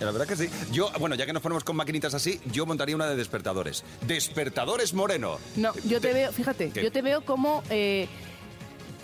La 0.00 0.10
verdad 0.10 0.26
que 0.26 0.36
sí. 0.36 0.50
Yo, 0.72 0.90
bueno, 0.98 1.14
ya 1.14 1.24
que 1.24 1.32
nos 1.32 1.42
ponemos 1.42 1.64
con 1.64 1.74
maquinitas 1.76 2.12
así, 2.14 2.40
yo 2.52 2.66
montaría 2.66 2.94
una 2.94 3.06
de 3.08 3.16
despertadores. 3.16 3.82
Despertadores 4.06 4.92
Moreno. 4.92 5.38
No, 5.56 5.72
yo 5.84 6.00
te 6.00 6.12
veo, 6.12 6.32
fíjate, 6.32 6.70
¿Qué? 6.70 6.82
yo 6.82 6.92
te 6.92 7.00
veo 7.00 7.24
como 7.24 7.62
eh, 7.70 8.06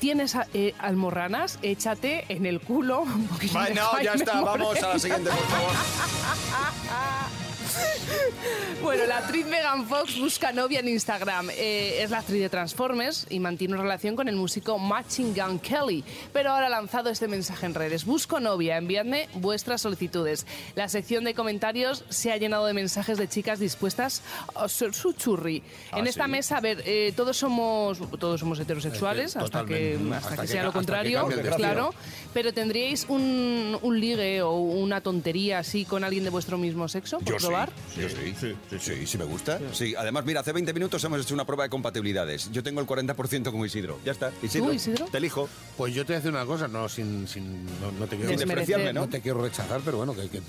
tienes 0.00 0.36
eh, 0.52 0.74
almorranas, 0.78 1.58
échate 1.62 2.26
en 2.28 2.44
el 2.44 2.60
culo 2.60 3.02
un 3.02 3.26
poquito 3.26 3.58
Ay, 3.58 3.68
de 3.72 3.80
no, 3.80 4.02
ya 4.02 4.12
está. 4.14 4.40
Vamos 4.42 4.82
a 4.82 4.88
la 4.88 4.98
siguiente, 4.98 5.30
por 5.30 5.46
favor. 5.46 5.72
Bueno, 8.82 9.06
la 9.06 9.18
actriz 9.18 9.46
Megan 9.46 9.86
Fox 9.86 10.18
busca 10.18 10.50
novia 10.50 10.80
en 10.80 10.88
Instagram. 10.88 11.50
Eh, 11.50 12.02
es 12.02 12.10
la 12.10 12.18
actriz 12.18 12.40
de 12.40 12.48
Transformers 12.48 13.26
y 13.30 13.38
mantiene 13.38 13.74
una 13.74 13.84
relación 13.84 14.16
con 14.16 14.28
el 14.28 14.34
músico 14.34 14.76
Matching 14.76 15.34
Gun 15.34 15.60
Kelly. 15.60 16.02
Pero 16.32 16.50
ahora 16.50 16.66
ha 16.66 16.70
lanzado 16.70 17.08
este 17.08 17.28
mensaje 17.28 17.66
en 17.66 17.74
redes. 17.74 18.04
Busco 18.04 18.40
novia, 18.40 18.76
enviadme 18.78 19.28
vuestras 19.34 19.82
solicitudes. 19.82 20.46
La 20.74 20.88
sección 20.88 21.22
de 21.22 21.32
comentarios 21.32 22.04
se 22.08 22.32
ha 22.32 22.36
llenado 22.38 22.66
de 22.66 22.74
mensajes 22.74 23.18
de 23.18 23.28
chicas 23.28 23.60
dispuestas 23.60 24.22
a 24.56 24.68
ser 24.68 24.94
su 24.94 25.12
churri. 25.12 25.62
Ah, 25.92 26.00
en 26.00 26.08
esta 26.08 26.24
¿sí? 26.24 26.30
mesa, 26.32 26.56
a 26.56 26.60
ver, 26.60 26.82
eh, 26.84 27.12
todos 27.14 27.36
somos 27.36 27.98
todos 28.18 28.40
somos 28.40 28.58
heterosexuales 28.58 29.26
Es 29.26 29.34
que 29.34 29.44
hasta 29.44 29.64
que, 29.64 29.92
totalmente. 29.92 30.16
hasta 30.16 30.28
Hasta 30.28 30.42
que 30.42 30.48
que 30.48 30.52
sea 30.52 30.62
lo 30.64 30.72
contrario, 30.72 31.28
claro. 31.56 31.94
Pero 32.34 32.52
tendríais 32.52 33.06
un, 33.08 33.78
un 33.80 34.00
ligue 34.00 34.42
o 34.42 34.56
una 34.56 35.00
tontería 35.00 35.60
así 35.60 35.84
con 35.84 36.02
alguien 36.02 36.24
de 36.24 36.30
vuestro 36.30 36.58
mismo 36.58 36.88
sexo 36.88 37.20
por 37.20 37.34
Yo 37.34 37.38
sí, 37.38 37.46
probar. 37.66 37.72
yo 37.96 38.08
sí, 38.08 38.34
sí, 38.40 38.78
sí, 38.80 39.06
sí, 39.06 39.18
me 39.18 39.24
gusta. 39.24 39.58
Sí, 39.72 39.94
además, 39.96 40.24
mira, 40.24 40.40
hace 40.40 40.52
20 40.52 40.72
minutos 40.72 41.02
hemos 41.04 41.20
hecho 41.20 41.34
una 41.34 41.44
prueba 41.44 41.64
de 41.64 41.70
compatibilidades. 41.70 42.50
Yo 42.52 42.62
tengo 42.62 42.80
el 42.80 42.86
40% 42.86 43.50
con 43.50 43.64
Isidro. 43.64 43.98
Ya 44.04 44.12
está. 44.12 44.30
Isidro, 44.42 44.66
¿Tú, 44.66 44.72
Isidro? 44.72 45.06
te 45.06 45.18
elijo. 45.18 45.48
Pues 45.76 45.94
yo 45.94 46.04
te 46.04 46.12
voy 46.12 46.14
a 46.14 46.18
decir 46.18 46.30
una 46.30 46.44
cosa, 46.46 46.68
no, 46.68 46.88
sin, 46.88 47.26
sin, 47.28 47.64
no, 47.80 47.92
no 47.98 48.06
te 48.06 48.16
quiero 48.16 48.30
Sin 48.30 48.38
despreciarme, 48.38 48.92
¿no? 48.92 49.02
No 49.02 49.08
te 49.08 49.20
quiero 49.20 49.42
rechazar, 49.42 49.80
pero 49.84 49.98
bueno, 49.98 50.14
que, 50.14 50.28
que- 50.28 50.42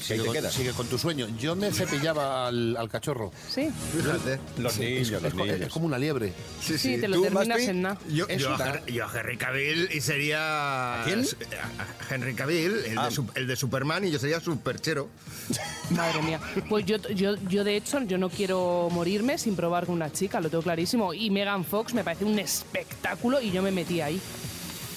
sigue, 0.00 0.22
te 0.22 0.30
quedas? 0.32 0.52
sigue 0.54 0.72
con 0.72 0.86
tu 0.86 0.96
sueño. 0.98 1.26
Yo 1.38 1.56
me 1.56 1.72
cepillaba 1.72 2.46
al, 2.48 2.76
al 2.76 2.88
cachorro. 2.88 3.32
Sí. 3.48 3.68
Fíjate. 3.96 4.38
Los 4.58 4.78
niños, 4.78 5.10
es, 5.10 5.22
los 5.22 5.34
co- 5.34 5.44
es 5.44 5.52
niños. 5.58 5.72
como 5.72 5.86
una 5.86 5.98
liebre. 5.98 6.32
Sí, 6.60 6.78
Sí, 6.78 6.94
sí. 6.94 7.00
te 7.00 7.08
lo 7.08 7.16
¿Tú, 7.16 7.22
terminas 7.22 7.48
Maspi? 7.48 7.64
en 7.64 7.82
nada. 7.82 7.98
Yo, 8.08 8.28
yo, 8.28 8.54
a. 8.54 8.68
Henry, 8.78 8.92
yo 8.92 9.04
a 9.06 9.18
Henry 9.20 9.36
Cavill 9.36 9.88
y 9.92 10.00
sería... 10.00 11.02
¿A 11.02 11.04
quién? 11.04 11.20
a- 11.20 11.82
a 11.82 12.14
Henry 12.14 12.34
Cavill, 12.34 12.76
el, 12.86 12.98
Ah. 12.98 13.06
de, 13.06 13.10
su- 13.14 13.26
el 13.34 13.46
de 13.46 13.56
Superman, 13.56 14.04
y 14.04 14.10
yo 14.10 14.18
sería 14.18 14.40
Superchero. 14.40 15.08
Madre 15.90 16.22
mía. 16.22 16.40
Pues 16.62 16.84
yo, 16.86 16.96
yo, 17.14 17.34
yo, 17.48 17.64
de 17.64 17.76
hecho, 17.76 18.00
yo 18.02 18.18
no 18.18 18.28
quiero 18.30 18.88
morirme 18.90 19.38
sin 19.38 19.54
probar 19.56 19.86
con 19.86 19.94
una 19.94 20.12
chica, 20.12 20.40
lo 20.40 20.48
tengo 20.50 20.62
clarísimo. 20.62 21.14
Y 21.14 21.30
Megan 21.30 21.64
Fox 21.64 21.94
me 21.94 22.04
parece 22.04 22.24
un 22.24 22.38
espectáculo 22.38 23.40
y 23.40 23.50
yo 23.50 23.62
me 23.62 23.70
metí 23.70 24.00
ahí. 24.00 24.20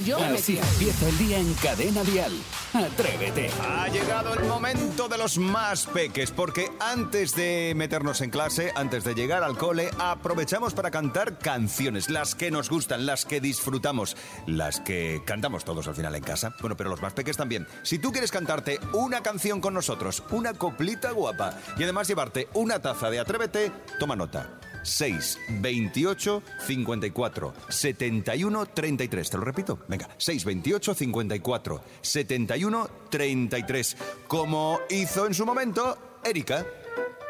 Yo 0.06 0.20
me 0.20 0.25
Así 0.27 0.53
metí. 0.53 0.68
empieza 0.74 1.10
el 1.10 1.18
día 1.18 1.38
en 1.39 1.53
Cadena 1.56 2.03
Dial. 2.03 2.32
Atrévete. 2.74 3.50
Ha 3.62 3.90
llegado 3.90 4.34
el 4.34 4.46
momento 4.46 5.10
de 5.10 5.18
los 5.18 5.38
más 5.38 5.86
peques, 5.88 6.32
porque 6.32 6.72
antes 6.80 7.36
de 7.36 7.74
meternos 7.75 8.22
en 8.22 8.30
clase, 8.30 8.72
antes 8.75 9.04
de 9.04 9.13
llegar 9.13 9.44
al 9.44 9.58
cole, 9.58 9.90
aprovechamos 10.00 10.74
para 10.74 10.90
cantar 10.90 11.38
canciones, 11.38 12.10
las 12.10 12.34
que 12.34 12.50
nos 12.50 12.70
gustan, 12.70 13.06
las 13.06 13.25
que 13.25 13.42
disfrutamos, 13.42 14.16
las 14.48 14.80
que 14.80 15.22
cantamos 15.25 15.66
todos 15.66 15.86
al 15.90 15.96
final 15.96 16.16
en 16.16 16.24
casa. 16.24 16.56
Bueno, 16.62 16.78
pero 16.78 16.90
los 16.90 17.01
más 17.01 17.13
peques 17.13 17.36
también. 17.36 17.68
Si 17.84 18.00
tú 18.00 18.12
quieres 18.12 18.31
cantarte 18.31 18.79
una 18.94 19.22
canción 19.22 19.60
con 19.60 19.74
nosotros, 19.74 20.24
una 20.31 20.53
coplita 20.53 21.12
guapa, 21.12 21.57
y 21.77 21.84
además 21.84 22.07
llevarte 22.07 22.48
una 22.53 22.79
taza 22.79 23.10
de 23.10 23.20
Atrévete, 23.20 23.72
toma 24.00 24.16
nota. 24.16 24.62
6, 24.83 25.39
28, 25.61 26.44
54, 26.67 27.53
71, 27.70 28.65
33. 28.67 29.29
Te 29.29 29.37
lo 29.37 29.44
repito. 29.44 29.79
Venga, 29.87 30.09
6, 30.17 30.46
28, 30.46 30.94
54, 30.94 31.81
71, 32.01 32.89
33. 33.09 33.98
Como 34.27 34.79
hizo 34.89 35.27
en 35.27 35.33
su 35.33 35.46
momento 35.46 35.98
Erika. 36.24 36.65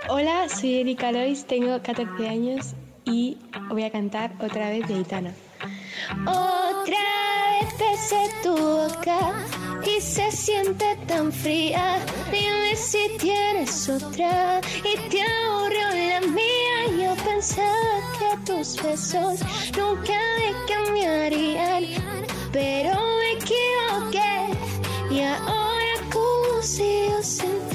Hola, 0.10 0.50
soy 0.50 0.80
Erika 0.80 1.12
Lois, 1.12 1.46
tengo 1.46 1.82
14 1.82 2.28
años 2.28 2.74
y 3.06 3.38
voy 3.70 3.84
a 3.84 3.92
cantar 3.92 4.34
otra 4.40 4.70
vez 4.70 4.88
de 4.88 4.96
Aitana. 4.96 5.34
Otra 6.22 6.98
vez 7.52 7.78
besé 7.78 8.30
tu 8.42 8.58
boca 8.58 9.46
y 9.86 10.02
se 10.02 10.32
siente 10.32 10.98
tan 11.08 11.32
fría. 11.32 12.00
Dime 12.32 12.76
si 12.76 13.18
tienes 13.20 13.90
otra 13.90 14.62
y 14.80 15.10
te 15.10 15.18
mía. 15.18 15.91
Yo 17.42 17.48
pensaba 17.48 17.74
que 18.20 18.52
tus 18.52 18.84
besos 18.84 19.40
nunca 19.76 20.14
me 20.38 20.54
cambiarían, 20.72 21.86
pero 22.52 22.92
me 23.18 23.32
equivoqué 23.32 24.32
y 25.10 25.22
ahora 25.22 25.96
consigo 26.14 27.24
sentir. 27.24 27.62
Nuestra 27.62 27.71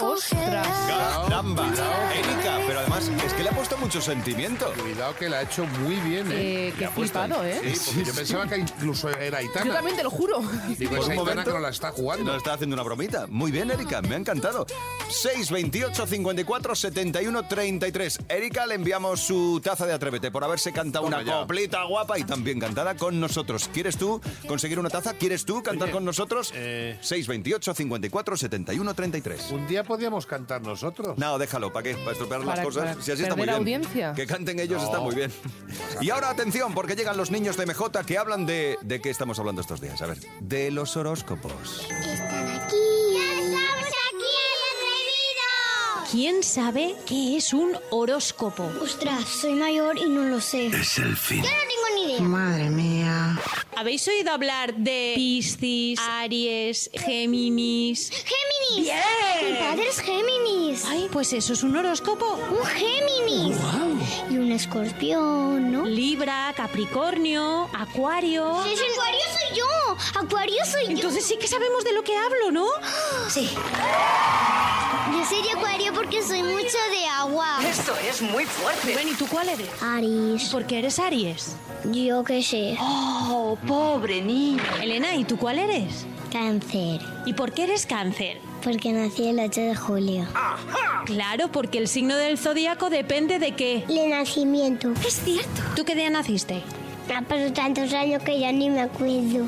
congelada. 0.00 1.22
Caramba. 1.28 1.66
Erika, 2.14 2.58
pero 2.66 2.80
además 2.80 3.10
es 3.24 3.32
que 3.34 3.42
le 3.42 3.48
ha 3.50 3.52
puesto 3.52 3.76
mucho 3.78 4.00
sentimiento. 4.00 4.72
Cuidado 4.80 5.14
que 5.16 5.28
la 5.28 5.38
ha 5.38 5.42
hecho 5.42 5.64
muy 5.66 5.96
bien, 5.96 6.30
¿eh? 6.32 6.68
Eh, 6.68 6.74
qué 6.78 6.86
ha 6.86 6.90
puesto- 6.90 7.20
flipado, 7.22 7.44
¿eh? 7.44 7.60
Sí, 7.74 7.80
porque 7.86 8.04
yo 8.04 8.14
pensaba 8.14 8.46
que 8.48 8.56
incluso 8.58 9.08
era 9.10 9.38
Aitana. 9.38 9.66
Yo 9.66 9.72
también 9.74 9.96
te 9.96 10.02
lo 10.02 10.10
juro. 10.10 10.40
Digo, 10.78 10.90
Por 10.90 10.98
es 11.00 11.04
un 11.06 11.10
Aitana 11.12 11.14
momento- 11.16 11.44
que 11.44 11.50
no 11.56 11.60
la 11.60 11.68
está 11.70 11.90
jugando. 11.92 12.24
Nos 12.24 12.36
está 12.38 12.54
haciendo 12.54 12.74
una 12.74 12.82
bromita. 12.82 13.26
Muy 13.28 13.50
bien, 13.52 13.70
Erika, 13.70 14.02
me 14.02 14.14
ha 14.14 14.18
encantado. 14.18 14.66
6, 15.10 15.50
28, 15.50 16.06
54, 16.06 16.74
71, 16.74 17.46
33. 17.46 18.18
Erika, 18.28 18.66
le 18.66 18.74
enviamos 18.76 19.20
su 19.20 19.60
taza 19.62 19.86
de 19.86 19.92
Atrévete 19.92 20.30
por 20.30 20.44
haberse 20.44 20.72
cantado 20.72 21.04
Toma 21.06 21.18
una 21.18 21.26
ya. 21.26 21.40
coplita 21.40 21.84
guapa 21.84 22.18
y 22.18 22.24
también 22.24 22.58
cantada 22.60 22.96
con 22.96 23.18
nosotros. 23.20 23.68
¿Quieres 23.72 23.96
tú 23.96 24.20
conseguir 24.46 24.78
una 24.78 24.88
taza? 24.88 25.14
¿Quieres 25.14 25.44
tú 25.44 25.62
cantar 25.62 25.84
Oye, 25.88 25.92
con 25.92 26.04
nosotros? 26.04 26.52
eh, 26.54 26.98
6, 27.00 27.26
28, 27.26 27.74
54, 27.74 28.36
71, 28.36 28.94
33. 28.94 29.50
Un 29.50 29.66
día 29.66 29.82
podíamos 29.90 30.24
cantar 30.24 30.62
nosotros. 30.62 31.18
No, 31.18 31.36
déjalo, 31.36 31.72
¿para 31.72 31.82
qué? 31.82 31.94
Para 31.96 32.12
estropear 32.12 32.40
las 32.42 32.48
Para- 32.50 32.62
cosas. 32.62 32.82
para 32.96 33.02
Si 33.02 33.10
así 33.10 33.22
está 33.24 33.34
muy 33.34 33.44
perder 33.44 33.64
bien. 33.64 33.80
audiencia. 33.82 34.12
Que 34.14 34.24
canten 34.24 34.60
ellos 34.60 34.80
está 34.84 35.00
muy 35.00 35.16
bien. 35.16 35.32
Y 36.00 36.10
ahora 36.10 36.30
atención, 36.30 36.72
porque 36.74 36.94
llegan 36.94 37.16
los 37.16 37.32
niños 37.32 37.56
de 37.56 37.66
MJ 37.66 38.04
que 38.06 38.16
hablan 38.16 38.46
de. 38.46 38.78
¿De 38.82 39.00
qué 39.00 39.10
estamos 39.10 39.36
hablando 39.40 39.60
estos 39.62 39.80
días? 39.80 40.00
A 40.00 40.06
ver, 40.06 40.18
de 40.40 40.70
los 40.70 40.96
horóscopos. 40.96 41.80
Están 41.90 42.48
aquí. 42.48 42.76
¡Ya 43.14 43.40
estamos 43.42 43.88
aquí 43.88 44.30
en 46.04 46.10
¿Quién 46.12 46.42
sabe 46.44 46.94
qué 47.06 47.36
es 47.36 47.52
un 47.52 47.72
horóscopo? 47.90 48.70
Ostras, 48.82 49.24
soy 49.28 49.54
mayor 49.54 49.98
y 49.98 50.08
no 50.08 50.22
lo 50.24 50.40
sé. 50.40 50.66
Es 50.68 50.98
el 50.98 51.16
fin. 51.16 51.42
Yo 51.42 51.50
no 51.50 51.56
tengo 51.56 51.88
ni 51.96 52.12
idea. 52.12 52.20
Madre 52.22 52.70
mía. 52.70 53.38
¿Habéis 53.76 54.06
oído 54.08 54.30
hablar 54.32 54.74
de 54.74 55.12
Piscis, 55.16 55.98
Aries, 56.00 56.90
Géminis? 56.94 58.10
¡Géminis! 58.70 58.92
¡Bien! 58.92 59.52
Mi 59.52 59.58
padre 59.58 59.88
es 59.88 60.00
Géminis. 60.00 60.84
Ay, 60.86 61.08
pues 61.10 61.32
eso 61.32 61.52
es 61.52 61.62
un 61.62 61.76
horóscopo. 61.76 62.38
Un 62.50 62.64
Géminis. 62.66 63.56
Y 64.30 64.38
un 64.38 64.52
escorpión, 64.52 65.72
¿no? 65.72 65.84
Libra, 65.84 66.52
Capricornio, 66.56 67.68
Acuario. 67.74 68.64
¡Es 68.64 68.80
Acuario 68.80 69.20
soy 69.38 69.58
yo! 69.58 70.20
¡Acuario 70.20 70.64
soy 70.64 70.84
yo! 70.84 70.90
Entonces 70.92 71.24
sí 71.24 71.36
que 71.38 71.48
sabemos 71.48 71.84
de 71.84 71.92
lo 71.92 72.02
que 72.02 72.16
hablo, 72.16 72.50
¿no? 72.52 72.66
Sí. 73.28 73.50
Yo 75.12 75.24
soy 75.26 75.42
de 75.42 75.52
Acuario 75.52 75.92
porque 75.92 76.22
soy 76.22 76.42
mucho 76.42 76.78
de 76.90 77.06
agua. 77.12 77.58
Esto 77.64 77.94
es 78.08 78.22
muy 78.22 78.44
fuerte. 78.44 78.92
Bueno, 78.92 79.10
¿y 79.10 79.14
tú 79.14 79.26
cuál 79.26 79.48
eres? 79.48 79.68
Aries. 79.82 80.48
¿Por 80.50 80.66
qué 80.66 80.78
eres 80.78 80.98
Aries? 80.98 81.56
Yo 81.90 82.22
qué 82.24 82.42
sé. 82.42 82.76
Oh, 82.80 83.58
pobre 83.66 84.22
niño. 84.22 84.62
Elena, 84.80 85.14
¿y 85.14 85.24
tú 85.24 85.36
cuál 85.36 85.58
eres? 85.58 86.06
Cáncer. 86.30 87.00
¿Y 87.26 87.32
por 87.32 87.52
qué 87.52 87.64
eres 87.64 87.86
cáncer? 87.86 88.40
Porque 88.62 88.92
nací 88.92 89.28
el 89.28 89.40
8 89.40 89.60
de 89.60 89.74
julio. 89.74 90.26
Claro, 91.06 91.50
porque 91.50 91.78
el 91.78 91.88
signo 91.88 92.16
del 92.16 92.38
zodíaco 92.38 92.90
depende 92.90 93.38
de 93.38 93.54
qué. 93.56 93.84
De 93.88 94.08
nacimiento. 94.08 94.92
Es 95.06 95.20
cierto. 95.24 95.62
¿Tú 95.76 95.84
qué 95.84 95.94
día 95.94 96.10
naciste? 96.10 96.62
Ha 97.14 97.22
pasado 97.22 97.52
tantos 97.52 97.92
años 97.92 98.22
que 98.22 98.38
ya 98.38 98.52
ni 98.52 98.70
me 98.70 98.82
acuerdo. 98.82 99.46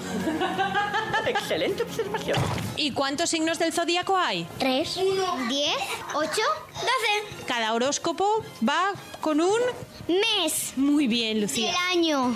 Excelente 1.27 1.85
observación. 1.85 2.37
¿Y 2.77 2.91
cuántos 2.93 3.31
signos 3.31 3.59
del 3.59 3.73
zodíaco 3.73 4.17
hay? 4.17 4.47
¿Tres? 4.59 4.99
¿Diez? 5.49 5.77
¿Ocho? 6.15 6.43
¿Doce? 6.75 7.45
Cada 7.47 7.73
horóscopo 7.75 8.27
va 8.67 8.93
con 9.21 9.41
un 9.41 9.61
Mes. 10.09 10.73
Muy 10.77 11.07
bien, 11.07 11.41
Lucía. 11.41 11.71
el 11.71 11.77
año. 11.99 12.35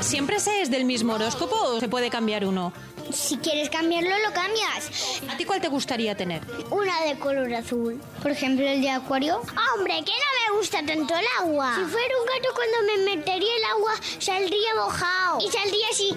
¿Siempre 0.00 0.38
se 0.38 0.60
es 0.60 0.70
del 0.70 0.84
mismo 0.84 1.14
horóscopo 1.14 1.56
o 1.56 1.80
se 1.80 1.88
puede 1.88 2.10
cambiar 2.10 2.44
uno? 2.44 2.72
Si 3.14 3.36
quieres 3.38 3.70
cambiarlo, 3.70 4.10
lo 4.18 4.32
cambias. 4.32 5.22
¿A 5.28 5.36
ti 5.36 5.44
cuál 5.44 5.60
te 5.60 5.68
gustaría 5.68 6.16
tener? 6.16 6.42
Una 6.70 7.02
de 7.02 7.16
color 7.18 7.52
azul. 7.54 8.00
Por 8.20 8.32
ejemplo, 8.32 8.66
el 8.66 8.82
de 8.82 8.90
acuario. 8.90 9.40
¡Hombre, 9.74 10.02
que 10.04 10.12
no 10.12 10.52
me 10.52 10.58
gusta 10.58 10.78
tanto 10.78 11.14
el 11.16 11.24
agua! 11.40 11.76
Si 11.76 11.84
fuera 11.84 12.14
un 12.20 12.26
gato, 12.26 12.54
cuando 12.54 12.76
me 12.86 13.16
metería 13.16 13.56
el 13.56 13.64
agua, 13.64 13.92
saldría 14.18 14.74
mojado. 14.74 15.38
Y 15.40 15.50
saldría 15.50 15.86
así. 15.92 16.16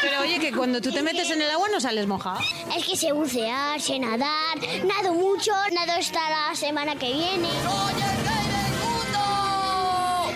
Pero 0.00 0.20
oye, 0.20 0.38
que 0.38 0.52
cuando 0.52 0.80
tú 0.80 0.90
te 0.90 1.02
metes 1.02 1.30
en 1.30 1.42
el 1.42 1.50
agua 1.50 1.68
no 1.68 1.80
sales 1.80 2.06
mojado. 2.06 2.40
Es 2.76 2.84
que 2.84 2.96
sé 2.96 3.12
bucear, 3.12 3.80
sé 3.80 3.98
nadar, 3.98 4.58
nado 4.84 5.14
mucho, 5.14 5.52
nado 5.72 5.92
hasta 5.92 6.30
la 6.30 6.54
semana 6.54 6.96
que 6.96 7.12
viene. 7.12 7.48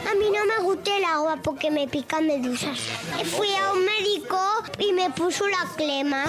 A 0.09 0.15
mí 0.15 0.31
no 0.31 0.45
me 0.47 0.59
gusta 0.63 0.97
el 0.97 1.05
agua 1.05 1.37
porque 1.43 1.71
me 1.71 1.87
pican 1.87 2.27
medusas. 2.27 2.79
Fui 3.37 3.49
a 3.55 3.73
un 3.73 3.85
médico 3.85 4.41
y 4.79 4.93
me 4.93 5.11
puso 5.11 5.47
la 5.47 5.69
clema. 5.77 6.25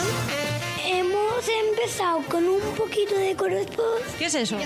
Hemos 0.85 1.47
empezado 1.47 2.21
con 2.29 2.45
un 2.45 2.59
poquito 2.75 3.15
de 3.15 3.37
horóscopos. 3.39 4.01
¿Qué 4.17 4.25
es 4.25 4.35
eso? 4.35 4.57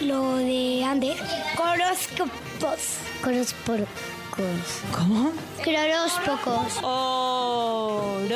Lo 0.00 0.36
de 0.36 0.84
antes. 0.84 1.16
Horóscopos. 1.56 2.98
Horóscopos. 3.24 3.88
¿Cómo? 4.92 5.32
Horóscopos. 5.64 6.78
Horóscopos. 6.82 8.28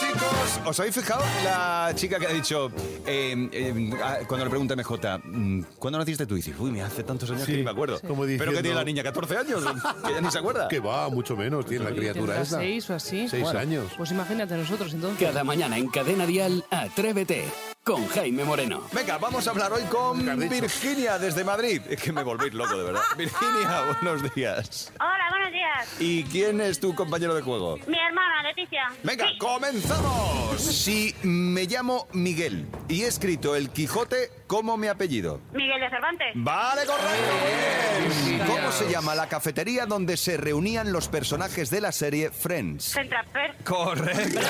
Chicos. 0.00 0.60
¿Os 0.66 0.80
habéis 0.80 0.94
fijado 0.94 1.22
la 1.44 1.92
chica 1.94 2.18
que 2.18 2.26
ha 2.26 2.32
dicho, 2.32 2.70
eh, 3.06 3.48
eh, 3.52 3.90
ah, 4.02 4.18
cuando 4.26 4.44
le 4.44 4.50
pregunta 4.50 4.74
MJ, 4.76 5.18
mm, 5.24 5.62
¿cuándo 5.78 5.98
naciste 5.98 6.26
tú? 6.26 6.34
Y 6.34 6.38
dice, 6.38 6.54
uy, 6.58 6.70
me 6.70 6.82
hace 6.82 7.02
tantos 7.02 7.30
años 7.30 7.44
que 7.46 7.52
ni 7.56 7.62
me 7.62 7.70
acuerdo. 7.70 8.00
como 8.00 8.22
¿Pero 8.22 8.26
diciendo- 8.26 8.52
qué 8.56 8.62
tiene 8.62 8.76
la 8.76 8.84
niña? 8.84 9.02
¿14 9.02 9.36
años? 9.38 9.64
Que 10.06 10.12
ya 10.14 10.20
ni 10.20 10.30
se 10.30 10.38
acuerda. 10.38 10.68
Que 10.68 10.80
va, 10.80 11.08
mucho 11.08 11.36
menos 11.36 11.66
tiene 11.66 11.84
la 11.84 11.90
criatura 11.94 12.40
esa. 12.40 12.58
seis 12.58 12.88
o 12.90 12.94
así. 12.94 13.28
Seis 13.28 13.42
Bueno, 13.42 13.58
años. 13.58 13.86
Pues 13.96 14.10
imagínate 14.10 14.56
nosotros 14.56 14.92
entonces. 14.94 15.26
Cada 15.28 15.44
mañana 15.44 15.78
en 15.78 15.88
Cadena 15.88 16.26
Dial, 16.26 16.64
Atrévete 16.70 17.44
con 17.86 18.08
Jaime 18.08 18.42
Moreno. 18.42 18.82
Venga, 18.92 19.16
vamos 19.16 19.46
a 19.46 19.52
hablar 19.52 19.72
hoy 19.72 19.84
con 19.84 20.18
Virginia 20.50 21.20
desde 21.20 21.44
Madrid. 21.44 21.80
Es 21.88 22.02
que 22.02 22.10
me 22.12 22.24
volvéis 22.24 22.52
loco, 22.52 22.76
de 22.76 22.82
verdad. 22.82 23.02
Virginia, 23.16 23.82
buenos 24.02 24.34
días. 24.34 24.92
Hola, 24.98 25.26
buenos 25.30 25.52
días. 25.52 25.86
¿Y 26.00 26.24
quién 26.24 26.60
es 26.60 26.80
tu 26.80 26.96
compañero 26.96 27.32
de 27.32 27.42
juego? 27.42 27.76
Mi 27.86 27.96
hermana, 27.96 28.42
Leticia. 28.42 28.88
Venga, 29.04 29.28
Sí. 29.28 29.38
comenzamos. 29.38 30.60
Si 30.60 31.14
me 31.22 31.66
llamo 31.66 32.08
Miguel 32.12 32.66
y 32.88 33.02
he 33.02 33.06
escrito 33.06 33.54
El 33.54 33.70
Quijote 33.70 34.32
como 34.48 34.76
mi 34.76 34.88
apellido. 34.88 35.40
Miguel 35.52 35.78
de 35.80 35.88
Cervantes. 35.88 36.26
Vale, 36.34 36.80
correcto. 36.86 38.26
bien. 38.26 38.42
¿Cómo 38.48 38.72
se 38.72 38.90
llama 38.90 39.14
la 39.14 39.28
cafetería 39.28 39.86
donde 39.86 40.16
se 40.16 40.36
reunían 40.36 40.90
los 40.92 41.06
personajes 41.06 41.70
de 41.70 41.80
la 41.80 41.92
serie 41.92 42.32
Friends? 42.32 42.94
Centrafer. 42.94 43.54
Correcto. 43.64 44.40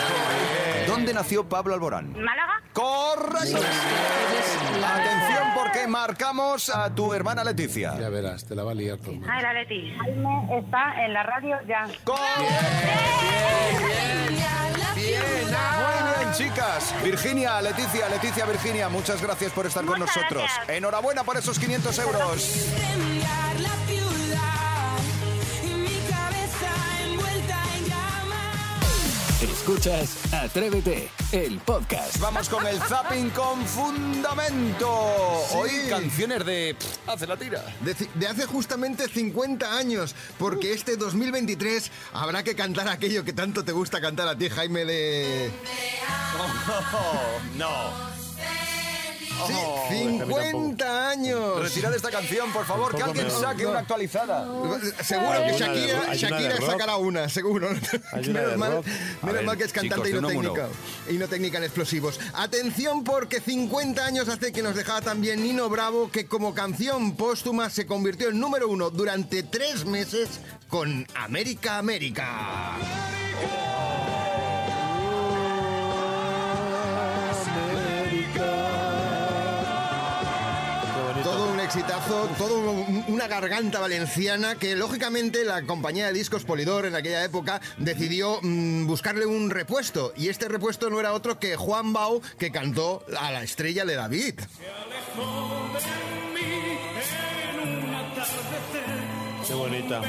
¿Dónde 0.86 1.12
nació 1.12 1.46
Pablo 1.46 1.74
Alborán? 1.74 2.12
Málaga. 2.12 2.62
Correcto. 2.72 3.25
Atención 4.84 5.48
porque 5.54 5.86
marcamos 5.88 6.68
a 6.68 6.94
tu 6.94 7.12
hermana 7.12 7.42
Leticia. 7.44 7.98
Ya 7.98 8.08
verás, 8.08 8.44
te 8.44 8.54
la 8.54 8.64
va 8.64 8.72
a 8.72 8.74
liar 8.74 8.98
todo. 8.98 9.14
Ay, 9.28 9.42
la 9.42 9.52
Leti. 9.52 9.94
Jaime 9.98 10.58
está 10.58 11.04
en 11.04 11.12
la 11.12 11.22
radio 11.22 11.56
ya. 11.68 11.86
Muy 14.96 16.14
bien, 16.18 16.32
chicas. 16.32 16.94
Virginia, 17.02 17.60
Leticia, 17.60 18.08
Leticia, 18.08 18.44
Virginia, 18.46 18.88
muchas 18.88 19.20
gracias 19.22 19.52
por 19.52 19.66
estar 19.66 19.84
con 19.84 19.98
Muchas 19.98 20.16
nosotros. 20.16 20.42
gracias. 20.44 20.68
Enhorabuena 20.76 21.24
por 21.24 21.36
esos 21.36 21.58
500 21.58 21.98
euros. 22.00 22.66
Escuchas 29.66 30.32
Atrévete, 30.32 31.10
el 31.32 31.58
podcast. 31.58 32.20
Vamos 32.20 32.48
con 32.48 32.64
el 32.68 32.78
zapping 32.78 33.30
con 33.30 33.66
fundamento. 33.66 34.88
Hoy 35.56 35.70
canciones 35.90 36.46
de... 36.46 36.76
pff, 36.78 37.08
hace 37.08 37.26
la 37.26 37.36
tira. 37.36 37.64
De, 37.80 38.28
hace 38.28 38.46
justamente 38.46 39.08
50 39.08 39.76
años, 39.76 40.14
porque 40.38 40.72
este 40.72 40.96
2023 40.96 41.90
habrá 42.12 42.44
que 42.44 42.54
cantar 42.54 42.86
aquello 42.86 43.24
que 43.24 43.32
tanto 43.32 43.64
te 43.64 43.72
gusta 43.72 44.00
cantar 44.00 44.28
a 44.28 44.38
ti, 44.38 44.48
Jaime, 44.48 44.84
de... 44.84 45.50
no. 47.58 48.15
Sí, 49.46 49.54
Oh, 49.54 49.86
50 49.88 51.08
años. 51.08 51.60
Retirad 51.62 51.94
esta 51.94 52.10
canción, 52.10 52.52
por 52.52 52.64
favor, 52.64 52.94
que 52.94 53.02
alguien 53.02 53.30
saque 53.30 53.66
una 53.66 53.80
actualizada. 53.80 54.46
Seguro 55.02 55.30
Hay 55.32 55.52
que 55.52 55.58
Shakira, 55.58 56.00
una 56.00 56.14
Shakira 56.14 56.56
sacará 56.56 56.96
una, 56.96 57.28
seguro. 57.28 57.68
Una 57.68 57.80
menos 58.32 58.56
mal, 58.56 58.72
rock. 58.72 58.86
A 58.86 59.26
menos 59.26 59.34
ver, 59.34 59.44
mal 59.44 59.58
que 59.58 59.64
es 59.64 59.72
cantante 59.72 60.08
chicos, 60.08 60.18
y, 60.18 60.22
no 60.22 60.28
técnica, 60.28 60.68
y 61.10 61.12
no 61.14 61.28
técnica 61.28 61.58
en 61.58 61.64
explosivos. 61.64 62.20
Atención 62.34 63.04
porque 63.04 63.40
50 63.40 64.04
años 64.04 64.28
hace 64.28 64.52
que 64.52 64.62
nos 64.62 64.74
dejaba 64.74 65.00
también 65.02 65.42
Nino 65.42 65.68
Bravo, 65.68 66.10
que 66.10 66.26
como 66.26 66.54
canción 66.54 67.16
póstuma 67.16 67.70
se 67.70 67.86
convirtió 67.86 68.28
en 68.30 68.40
número 68.40 68.68
uno 68.68 68.90
durante 68.90 69.42
tres 69.42 69.84
meses 69.84 70.40
con 70.68 71.06
América 71.14 71.78
América. 71.78 72.76
Todo 73.40 73.75
exitazo, 81.76 82.26
todo 82.38 82.70
un- 82.70 83.04
una 83.08 83.26
garganta 83.26 83.80
valenciana 83.80 84.54
que 84.54 84.74
lógicamente 84.76 85.44
la 85.44 85.62
compañía 85.62 86.06
de 86.06 86.12
discos 86.14 86.44
Polidor 86.44 86.86
en 86.86 86.94
aquella 86.96 87.22
época 87.22 87.60
decidió 87.76 88.38
mm, 88.42 88.86
buscarle 88.86 89.26
un 89.26 89.50
repuesto 89.50 90.12
y 90.16 90.28
este 90.28 90.48
repuesto 90.48 90.88
no 90.88 91.00
era 91.00 91.12
otro 91.12 91.38
que 91.38 91.56
Juan 91.56 91.92
Bau 91.92 92.22
que 92.38 92.50
cantó 92.50 93.04
a 93.18 93.30
la 93.30 93.42
estrella 93.42 93.84
de 93.84 93.94
David. 93.94 94.34
Qué 99.46 99.54
bonita. 99.54 100.00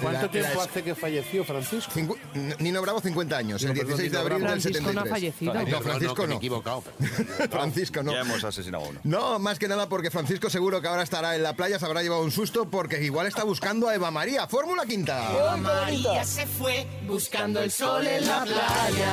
¿Cuánto 0.00 0.30
tiempo 0.30 0.60
hace 0.60 0.82
que 0.82 0.94
falleció 0.94 1.44
Francisco? 1.44 1.90
Cincu- 1.94 2.18
Nino 2.58 2.82
Bravo 2.82 3.00
50 3.00 3.36
años, 3.36 3.62
No, 3.62 3.68
el 3.70 3.78
perdón, 3.78 3.96
16 3.98 4.12
de 4.12 4.18
abril 4.18 4.38
del 4.38 4.48
Francisco 4.48 4.80
no 4.92 5.00
ha 5.00 5.04
73. 5.04 5.10
fallecido. 5.10 5.54
No, 5.54 5.80
Francisco 5.82 6.24
he 6.24 6.26
no. 6.28 6.34
equivocado. 6.36 6.82
Francisco 7.50 8.02
no. 8.02 8.12
Ya 8.12 8.20
hemos 8.20 8.44
asesinado 8.44 8.84
a 8.84 8.88
uno. 8.88 9.00
No, 9.04 9.38
más 9.38 9.58
que 9.58 9.68
nada 9.68 9.88
porque 9.88 10.10
Francisco 10.10 10.50
seguro 10.50 10.80
que 10.80 10.88
ahora 10.88 11.02
estará 11.02 11.36
en 11.36 11.42
la 11.42 11.54
playa, 11.54 11.78
se 11.78 11.84
habrá 11.86 12.02
llevado 12.02 12.22
un 12.22 12.30
susto 12.30 12.68
porque 12.70 13.02
igual 13.02 13.26
está 13.26 13.44
buscando 13.44 13.88
a 13.88 13.94
Eva 13.94 14.10
María. 14.10 14.46
Fórmula 14.48 14.84
Quinta. 14.86 15.56
María 15.58 16.24
se 16.24 16.46
fue 16.46 16.86
buscando 17.06 17.60
el 17.60 17.70
sol 17.70 18.06
en 18.06 18.26
la 18.26 18.44
playa. 18.44 19.12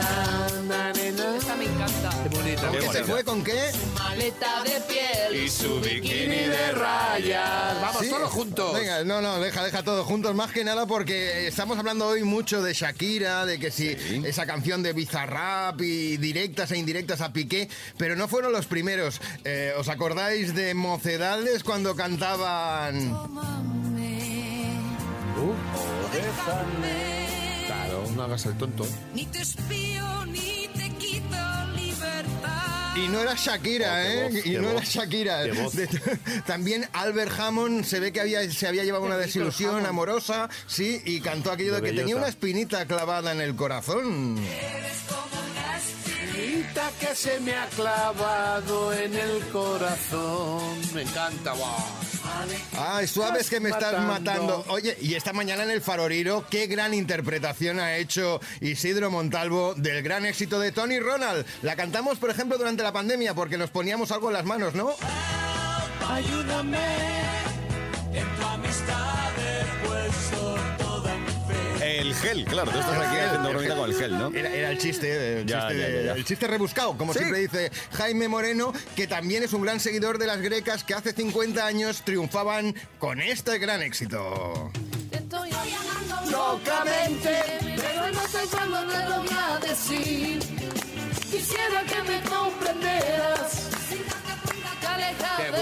Esta 1.38 1.56
me 1.56 1.66
encanta. 1.66 2.10
Qué 2.24 2.30
bonita. 2.38 2.68
¿Con 2.68 2.78
qué 2.80 2.90
se 2.92 3.04
fue? 3.04 3.24
¿Con 3.24 3.44
qué? 3.44 3.72
Maleta 3.98 4.64
de 4.64 4.82
piel 4.82 5.44
Y 5.46 5.50
su 5.50 5.80
bikini 5.80 6.36
de 6.48 6.72
rayas. 6.72 7.82
Vamos, 7.82 8.02
Sí. 8.02 8.10
todos 8.10 8.32
juntos. 8.32 8.74
Venga, 8.74 9.04
no, 9.04 9.22
no, 9.22 9.40
deja, 9.40 9.64
deja 9.64 9.84
todos 9.84 10.06
juntos, 10.06 10.34
más 10.36 10.52
que 10.52 10.64
nada 10.64 10.75
porque 10.84 11.48
estamos 11.48 11.80
hablando 11.80 12.06
hoy 12.06 12.24
mucho 12.24 12.62
de 12.62 12.74
Shakira, 12.74 13.46
de 13.46 13.58
que 13.60 13.72
si 13.72 13.96
esa 14.26 14.46
canción 14.46 14.84
de 14.84 14.92
Bizarrap 14.92 15.80
y 15.82 16.18
directas 16.18 16.72
e 16.72 16.78
indirectas 16.78 17.22
a 17.22 17.32
Piqué, 17.32 17.70
pero 17.98 18.18
no 18.18 18.28
fueron 18.28 18.52
los 18.52 18.66
primeros. 18.66 19.22
Eh, 19.46 19.74
¿Os 19.78 19.88
acordáis 19.88 20.54
de 20.54 20.74
Mocedades 20.74 21.64
cuando 21.64 21.96
cantaban? 21.96 23.10
Claro, 27.68 28.04
no 28.14 28.24
hagas 28.24 28.46
el 28.46 28.58
tonto. 28.58 28.86
Ni 29.14 29.26
te 29.26 29.42
espío 29.42 30.26
ni. 30.26 30.65
Y 32.96 33.08
no 33.10 33.20
era 33.20 33.34
Shakira, 33.36 33.94
Oh, 33.94 33.98
¿eh? 34.00 34.30
voz, 34.32 34.46
y 34.46 34.52
no 34.52 34.70
era 34.72 34.82
Shakira. 34.84 35.40
De- 35.44 35.88
también 36.48 36.88
Albert 36.94 37.38
Hammond 37.38 37.84
se 37.84 38.00
ve 38.00 38.12
que 38.14 38.22
había, 38.22 38.50
se 38.50 38.68
había 38.68 38.84
llevado 38.84 39.04
una 39.04 39.18
desilusión 39.18 39.86
amorosa, 39.86 40.50
sí, 40.68 41.02
y 41.06 41.20
cantó 41.20 41.52
aquello 41.52 41.74
de, 41.76 41.82
De 41.82 41.90
que 41.92 41.98
tenía 41.98 42.16
una 42.16 42.28
espinita 42.30 42.86
clavada 42.86 43.34
en 43.34 43.42
el 43.42 43.56
corazón. 43.56 44.38
Espinita 45.76 46.92
que 47.00 47.16
se 47.16 47.40
me 47.42 47.54
ha 47.56 47.66
clavado 47.68 48.94
en 48.94 49.14
el 49.16 49.40
corazón. 49.48 50.62
Me 50.94 51.02
encanta, 51.04 51.52
guau. 51.52 51.76
Ay, 52.78 53.08
suaves 53.08 53.50
que 53.50 53.60
me 53.60 53.70
estás 53.70 54.02
matando. 54.06 54.66
Oye, 54.70 54.98
y 55.02 55.16
esta 55.16 55.34
mañana 55.34 55.64
en 55.64 55.72
el 55.72 55.82
Faroriro, 55.82 56.46
qué 56.50 56.68
gran 56.68 56.94
interpretación 56.94 57.80
ha 57.80 57.96
hecho 57.96 58.40
Isidro 58.62 59.12
Montalvo 59.12 59.74
del 59.76 60.04
gran 60.04 60.26
éxito 60.26 60.60
de 60.60 60.72
Tony 60.72 61.00
Ronald. 61.00 61.46
La 61.62 61.76
cantamos, 61.76 62.18
por 62.18 62.30
ejemplo, 62.30 62.58
durante 62.58 62.84
la 62.84 62.92
pandemia 62.92 63.34
porque 63.34 63.58
nos 63.58 63.70
poníamos 63.70 64.12
algo 64.12 64.28
en 64.28 64.34
las 64.34 64.46
manos, 64.46 64.76
¿no? 64.76 64.96
Ayúdame 66.10 66.78
en 68.14 68.36
tu 68.36 68.46
amistad 68.46 69.25
El 72.00 72.14
gel, 72.16 72.46
claro, 72.46 72.72
tú 72.72 72.80
estás 72.80 72.98
aquí 73.08 73.18
haciendo 73.18 73.50
bromita 73.50 73.76
con 73.76 73.90
el 73.90 73.96
gel, 73.98 74.18
¿no? 74.18 74.28
Era, 74.34 74.50
era 74.54 74.70
el 74.72 74.78
chiste, 74.78 75.40
el 75.42 75.46
Ya, 75.46 75.68
chiste, 75.68 75.82
ya, 75.82 75.90
ya, 75.90 76.02
ya. 76.08 76.12
el 76.14 76.26
chiste 76.26 76.48
rebuscado, 76.48 76.98
como 76.98 77.14
Sí. 77.14 77.20
siempre 77.20 77.40
dice 77.40 77.72
Jaime 77.94 78.28
Moreno, 78.28 78.74
que 78.96 79.08
también 79.08 79.44
es 79.44 79.54
un 79.54 79.62
gran 79.62 79.80
seguidor 79.80 80.18
de 80.18 80.28
las 80.28 80.42
grecas 80.42 80.84
que 80.84 80.94
hace 80.94 81.14
50 81.14 81.66
años 81.66 82.02
triunfaban 82.04 82.76
con 83.00 83.22
este 83.22 83.58
gran 83.60 83.82
éxito. 83.82 84.72
Te 85.12 85.18
estoy 85.18 85.50
amando 85.52 86.32
Locamente. 86.32 87.40
pero 87.78 88.12
no 88.12 88.28
sé 88.28 88.40
cuándo 88.52 88.80
te 88.88 89.10
lo 89.10 89.18
voy 89.22 89.30
a 89.38 89.60
decir. 89.66 90.40
Quisiera 91.32 91.84
que 91.84 92.02
me 92.04 92.22
comprendieras. 92.30 93.70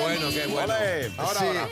Bueno, 0.03 0.29
qué 0.29 0.45
bueno. 0.47 0.73
Ole. 0.73 1.11
Ahora, 1.17 1.39
Sí. 1.39 1.45
ahora. 1.45 1.69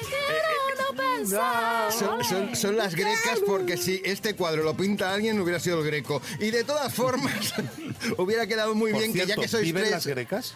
no. 1.22 1.92
Son, 1.92 2.24
son- 2.24 2.56
son 2.56 2.78
las 2.78 2.96
grecas 2.96 3.40
porque 3.46 3.78
si 3.78 4.02
este 4.04 4.36
cuadro 4.36 4.64
lo 4.64 4.76
pinta 4.76 5.14
alguien 5.14 5.40
hubiera 5.40 5.60
sido 5.60 5.80
el 5.80 5.86
greco. 5.86 6.22
Y 6.40 6.50
de 6.52 6.64
todas 6.64 6.94
formas 6.94 7.54
hubiera 8.18 8.48
quedado 8.48 8.74
muy 8.76 8.92
Por 8.92 9.02
bien 9.02 9.14
que 9.14 9.26
ya 9.26 9.36
que 9.36 9.48
sois 9.48 9.64
¿viven 9.64 9.84
tres... 9.84 9.92
las 9.94 10.08
grecas? 10.08 10.54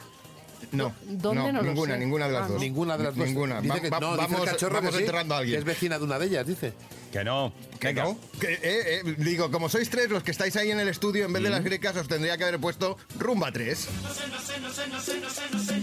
No, 0.72 0.94
¿Dónde? 1.06 1.42
no, 1.44 1.52
No 1.52 1.62
lo 1.62 1.68
ninguna, 1.70 1.94
sé. 1.94 2.00
ninguna 2.00 2.28
de 2.28 2.34
las 2.34 2.42
Ah, 2.44 2.48
dos. 2.48 2.54
¿no? 2.56 2.60
Ninguna 2.60 2.98
de 2.98 3.04
las 3.04 3.16
dos. 3.16 3.26
Ninguna. 3.28 3.62
Dice 3.62 3.74
Va- 3.74 3.80
que, 3.82 3.90
va- 3.90 4.00
no, 4.00 4.12
dice 4.14 4.26
el 4.26 4.32
vamos 4.32 4.50
cachorro 4.50 4.74
vamos 4.76 4.90
que 4.92 4.98
sí, 4.98 5.04
enterrando 5.04 5.34
a 5.34 5.38
que 5.38 5.42
alguien. 5.44 5.60
es 5.60 5.66
vecina 5.66 5.98
de 5.98 6.04
una 6.04 6.20
de 6.20 6.26
ellas, 6.26 6.48
dice. 6.48 6.74
Que 7.12 7.24
no. 7.24 7.54
Que 7.80 7.88
Venga. 7.88 8.04
no. 8.04 8.18
Que, 8.40 8.54
eh, 8.54 8.60
eh, 8.64 9.16
digo, 9.20 9.50
como 9.52 9.70
sois 9.70 9.90
tres 9.90 10.10
los 10.10 10.22
que 10.24 10.32
estáis 10.32 10.56
ahí 10.58 10.72
en 10.72 10.80
el 10.80 10.90
estudio, 10.90 11.26
en 11.26 11.34
vez 11.34 11.44
de 11.44 11.50
las 11.50 11.64
grecas 11.64 11.96
os 11.96 12.08
tendría 12.08 12.38
que 12.38 12.44
haber 12.44 12.60
puesto 12.60 12.98
rumba 13.18 13.52
3. 13.52 13.88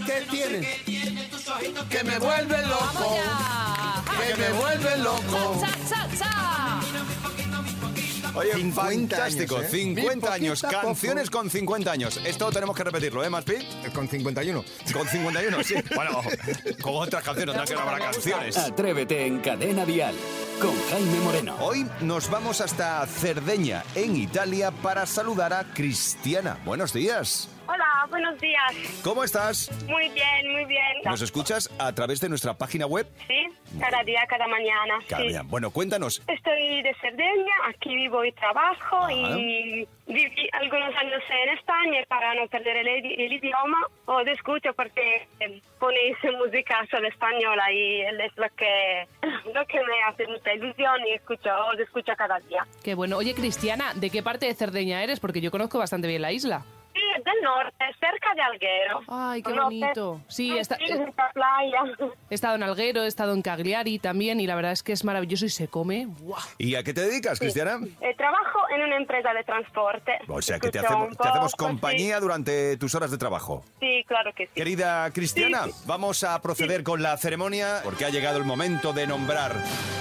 ¿Qué 0.05 0.25
tienen? 0.29 0.65
Que 1.89 2.03
me 2.03 2.19
vuelve 2.19 2.61
loco. 2.67 3.17
Que 4.27 4.35
me 4.35 4.49
vuelve 4.59 4.97
loco. 4.99 5.61
Cha, 5.61 5.89
cha, 5.89 6.07
cha. 6.17 6.62
Oye, 8.35 8.53
50 8.53 8.81
fantástico, 9.15 9.57
años, 9.57 9.73
¿eh? 9.73 9.77
50 9.77 10.33
años, 10.33 10.61
Poquito 10.61 10.67
a 10.67 10.81
poco. 10.81 10.93
canciones 10.93 11.29
con 11.29 11.49
50 11.49 11.91
años. 11.91 12.19
Esto 12.25 12.51
tenemos 12.51 12.75
que 12.75 12.83
repetirlo, 12.83 13.23
¿eh, 13.23 13.29
Maspi? 13.29 13.55
Con 13.93 14.07
51. 14.07 14.63
Con 14.91 15.07
51, 15.07 15.63
sí. 15.63 15.75
Bueno, 15.95 16.21
con 16.81 16.95
otras 16.95 17.23
canciones, 17.23 17.55
no 17.55 17.65
que 17.65 17.73
no 17.73 17.81
habrá 17.81 17.99
canciones. 17.99 18.57
Atrévete 18.57 19.25
en 19.25 19.39
Cadena 19.39 19.85
Dial 19.85 20.15
con 20.59 20.73
Jaime 20.89 21.19
Moreno. 21.19 21.55
Hoy 21.59 21.85
nos 22.01 22.29
vamos 22.29 22.61
hasta 22.61 23.05
Cerdeña, 23.05 23.83
en 23.95 24.15
Italia, 24.15 24.71
para 24.71 25.05
saludar 25.05 25.53
a 25.53 25.73
Cristiana. 25.73 26.59
Buenos 26.65 26.93
días. 26.93 27.49
Hola, 28.03 28.09
buenos 28.09 28.41
días. 28.41 29.01
¿Cómo 29.01 29.23
estás? 29.23 29.71
Muy 29.87 30.09
bien, 30.09 30.51
muy 30.51 30.65
bien. 30.65 30.81
¿Nos 31.05 31.21
escuchas 31.21 31.69
a 31.79 31.93
través 31.93 32.19
de 32.19 32.27
nuestra 32.27 32.53
página 32.53 32.85
web? 32.85 33.07
Sí, 33.27 33.47
cada 33.79 34.03
día, 34.03 34.25
cada 34.27 34.45
mañana. 34.47 34.99
Cada 35.07 35.21
sí. 35.21 35.29
día. 35.29 35.41
Bueno, 35.45 35.71
cuéntanos. 35.71 36.21
Estoy 36.27 36.81
de 36.83 36.93
Cerdeña, 36.99 37.53
aquí 37.69 37.95
vivo 37.95 38.25
y 38.25 38.33
trabajo 38.33 38.97
Ah. 39.05 39.13
y 39.13 39.87
viví 40.05 40.49
algunos 40.51 40.93
años 40.97 41.21
en 41.29 41.57
España 41.57 42.01
y 42.01 42.05
para 42.07 42.35
no 42.35 42.45
perder 42.47 42.75
el, 42.77 42.87
el 42.89 43.31
idioma 43.33 43.77
os 44.05 44.27
escucho 44.27 44.73
porque 44.75 45.25
eh, 45.39 45.61
ponéis 45.79 46.17
música 46.37 46.85
solo 46.91 47.07
española 47.07 47.71
y 47.71 48.01
es 48.01 48.35
lo 48.35 48.47
que, 48.57 49.07
lo 49.53 49.65
que 49.65 49.77
me 49.79 50.03
hace 50.09 50.27
mucha 50.27 50.53
ilusión 50.53 51.07
y 51.07 51.13
escucho, 51.13 51.49
os 51.73 51.79
escucho 51.79 52.11
cada 52.17 52.37
día. 52.41 52.67
Qué 52.83 52.95
bueno. 52.95 53.15
Oye, 53.17 53.33
Cristiana, 53.33 53.93
¿de 53.95 54.09
qué 54.09 54.21
parte 54.21 54.45
de 54.47 54.55
Cerdeña 54.55 55.01
eres? 55.03 55.21
Porque 55.21 55.39
yo 55.39 55.51
conozco 55.51 55.77
bastante 55.79 56.07
bien 56.09 56.21
la 56.21 56.33
isla. 56.33 56.65
Del 57.23 57.41
norte, 57.43 57.85
cerca 57.99 58.33
de 58.35 58.41
Alguero. 58.41 59.01
Ay, 59.07 59.43
qué 59.43 59.53
bonito. 59.53 60.21
Sí, 60.27 60.57
está- 60.57 60.75
esta 60.75 61.29
playa. 61.33 61.79
He 62.29 62.35
estado 62.35 62.55
en 62.55 62.63
Alguero, 62.63 63.03
he 63.03 63.07
estado 63.07 63.33
en 63.33 63.41
Cagliari 63.41 63.99
también 63.99 64.39
y 64.39 64.47
la 64.47 64.55
verdad 64.55 64.71
es 64.71 64.83
que 64.83 64.91
es 64.93 65.03
maravilloso 65.03 65.45
y 65.45 65.49
se 65.49 65.67
come. 65.67 66.07
¿Y 66.57 66.75
a 66.75 66.83
qué 66.83 66.93
te 66.93 67.01
dedicas, 67.01 67.39
Cristiana? 67.39 67.79
Eh, 68.01 68.15
trabajo 68.17 68.59
en 68.75 68.81
una 68.83 68.97
empresa 68.97 69.33
de 69.33 69.43
transporte. 69.43 70.13
O 70.27 70.41
sea, 70.41 70.59
que 70.59 70.69
te 70.71 70.79
hacemos, 70.79 71.15
te 71.17 71.57
compañía 71.57 72.19
durante 72.19 72.77
tus 72.77 72.95
horas 72.95 73.11
de 73.11 73.17
trabajo. 73.17 73.63
Sí, 73.79 74.03
claro 74.07 74.31
que 74.33 74.47
sí. 74.47 74.51
Querida 74.55 75.09
Cristiana, 75.11 75.63
Sí, 75.65 75.71
sí. 75.71 75.83
vamos 75.85 76.23
a 76.23 76.41
proceder 76.41 76.83
con 76.83 77.01
la 77.03 77.15
ceremonia 77.17 77.81
porque 77.83 78.05
ha 78.05 78.09
llegado 78.09 78.37
el 78.37 78.43
momento 78.45 78.93
de 78.93 79.07
nombrar 79.07 79.53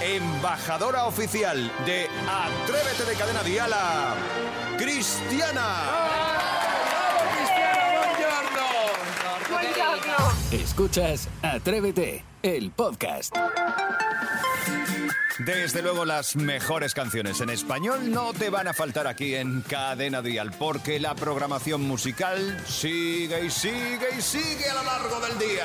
embajadora 0.03 1.05
oficial 1.05 1.71
de 1.87 2.07
Atrévete 2.29 3.05
de 3.11 3.17
Cadena 3.19 3.43
Diala, 3.43 4.15
Cristiana. 4.79 5.67
Buongiorno. 5.93 6.72
Escuchas 10.53 11.31
Atrévete, 11.41 12.23
el 12.43 12.73
podcast. 12.73 13.35
Desde 15.39 15.81
luego 15.81 16.05
las 16.05 16.37
mejores 16.37 16.93
canciones 16.93 17.41
en 17.41 17.49
español 17.49 18.11
no 18.13 18.35
te 18.35 18.51
van 18.51 18.69
a 18.69 18.75
faltar 18.75 19.07
aquí 19.07 19.35
en 19.35 19.63
Cadena 19.63 20.21
Dial 20.21 20.53
porque 20.59 21.01
la 21.01 21.15
programación 21.15 21.81
musical 21.83 22.61
sigue 22.67 23.47
y 23.47 23.51
sigue 23.51 24.09
y 24.19 24.21
sigue 24.21 24.69
a 24.71 24.75
lo 24.75 24.85
largo 24.85 25.21
del 25.21 25.39
día. 25.39 25.65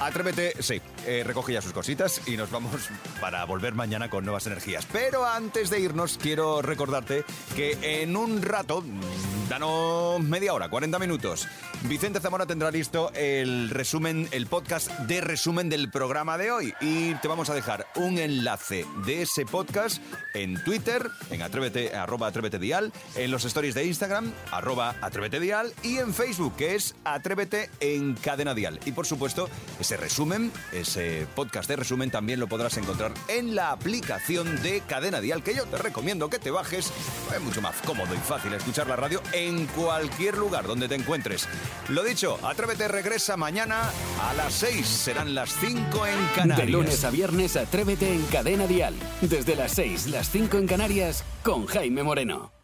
Atrévete, 0.00 0.54
sí, 0.60 0.80
eh, 1.06 1.22
recoge 1.22 1.52
ya 1.52 1.60
sus 1.60 1.74
cositas 1.74 2.26
y 2.26 2.38
nos 2.38 2.50
vamos 2.50 2.88
para 3.20 3.44
volver 3.44 3.74
mañana 3.74 4.08
con 4.08 4.24
nuevas 4.24 4.46
energías. 4.46 4.86
Pero 4.90 5.26
antes 5.26 5.68
de 5.68 5.80
irnos 5.80 6.18
quiero 6.20 6.62
recordarte 6.62 7.24
que 7.54 8.02
en 8.02 8.16
un 8.16 8.40
rato, 8.40 8.82
danos 9.48 10.20
media 10.22 10.54
hora, 10.54 10.68
40 10.68 10.98
minutos, 10.98 11.46
Vicente 11.82 12.20
Zamora 12.20 12.46
tendrá 12.46 12.70
listo 12.70 13.12
el 13.14 13.70
resumen, 13.70 14.28
el 14.30 14.46
podcast 14.46 14.90
de 15.00 15.20
resumen 15.20 15.68
del 15.68 15.90
programa 15.90 16.38
de 16.38 16.50
hoy 16.50 16.74
y 16.80 17.14
te 17.16 17.28
vamos 17.28 17.50
a 17.50 17.54
dejar 17.54 17.86
un 17.96 18.18
enlace 18.18 18.86
de 19.04 19.22
ese 19.22 19.44
podcast 19.44 20.02
en 20.34 20.62
Twitter, 20.64 21.10
en 21.30 21.42
atrévete, 21.42 21.94
arroba 21.94 22.28
atrévete 22.28 22.58
dial, 22.58 22.92
en 23.16 23.30
los 23.30 23.44
stories 23.44 23.74
de 23.74 23.84
Instagram, 23.84 24.32
arroba 24.50 24.96
atrévete 25.00 25.40
dial 25.40 25.72
y 25.82 25.98
en 25.98 26.14
Facebook, 26.14 26.56
que 26.56 26.74
es 26.74 26.94
atrévete 27.04 27.70
en 27.80 28.14
cadena 28.14 28.54
dial. 28.54 28.80
Y 28.84 28.92
por 28.92 29.06
supuesto, 29.06 29.48
ese 29.78 29.96
resumen, 29.96 30.52
ese 30.72 31.26
podcast 31.34 31.68
de 31.68 31.76
resumen 31.76 32.10
también 32.10 32.40
lo 32.40 32.48
podrás 32.48 32.76
encontrar 32.76 33.12
en 33.28 33.54
la 33.54 33.72
aplicación 33.72 34.62
de 34.62 34.80
cadena 34.88 35.20
dial, 35.20 35.42
que 35.42 35.54
yo 35.54 35.64
te 35.66 35.78
recomiendo 35.78 36.30
que 36.30 36.38
te 36.38 36.50
bajes. 36.50 36.92
Es 37.34 37.40
mucho 37.42 37.60
más 37.60 37.76
cómodo 37.82 38.14
y 38.14 38.18
fácil 38.18 38.52
escuchar 38.54 38.86
la 38.86 38.96
radio 38.96 39.22
en 39.34 39.66
cualquier 39.66 40.36
lugar 40.38 40.66
donde 40.66 40.88
te 40.88 40.94
encuentres. 40.94 41.48
Lo 41.88 42.02
dicho, 42.02 42.38
atrévete 42.42 42.88
regresa 42.88 43.36
mañana 43.36 43.90
a 44.22 44.32
las 44.34 44.54
6, 44.54 44.86
serán 44.86 45.34
las 45.34 45.50
5 45.60 46.06
en 46.06 46.26
Canarias. 46.34 46.66
De 46.66 46.72
lunes 46.72 47.04
a 47.04 47.10
viernes, 47.10 47.56
Atrévete 47.56 48.12
en 48.12 48.22
Cadena 48.26 48.66
Dial. 48.66 48.94
Desde 49.20 49.56
las 49.56 49.72
6, 49.72 50.06
las 50.08 50.30
5 50.30 50.58
en 50.58 50.66
Canarias, 50.66 51.24
con 51.42 51.66
Jaime 51.66 52.02
Moreno. 52.02 52.63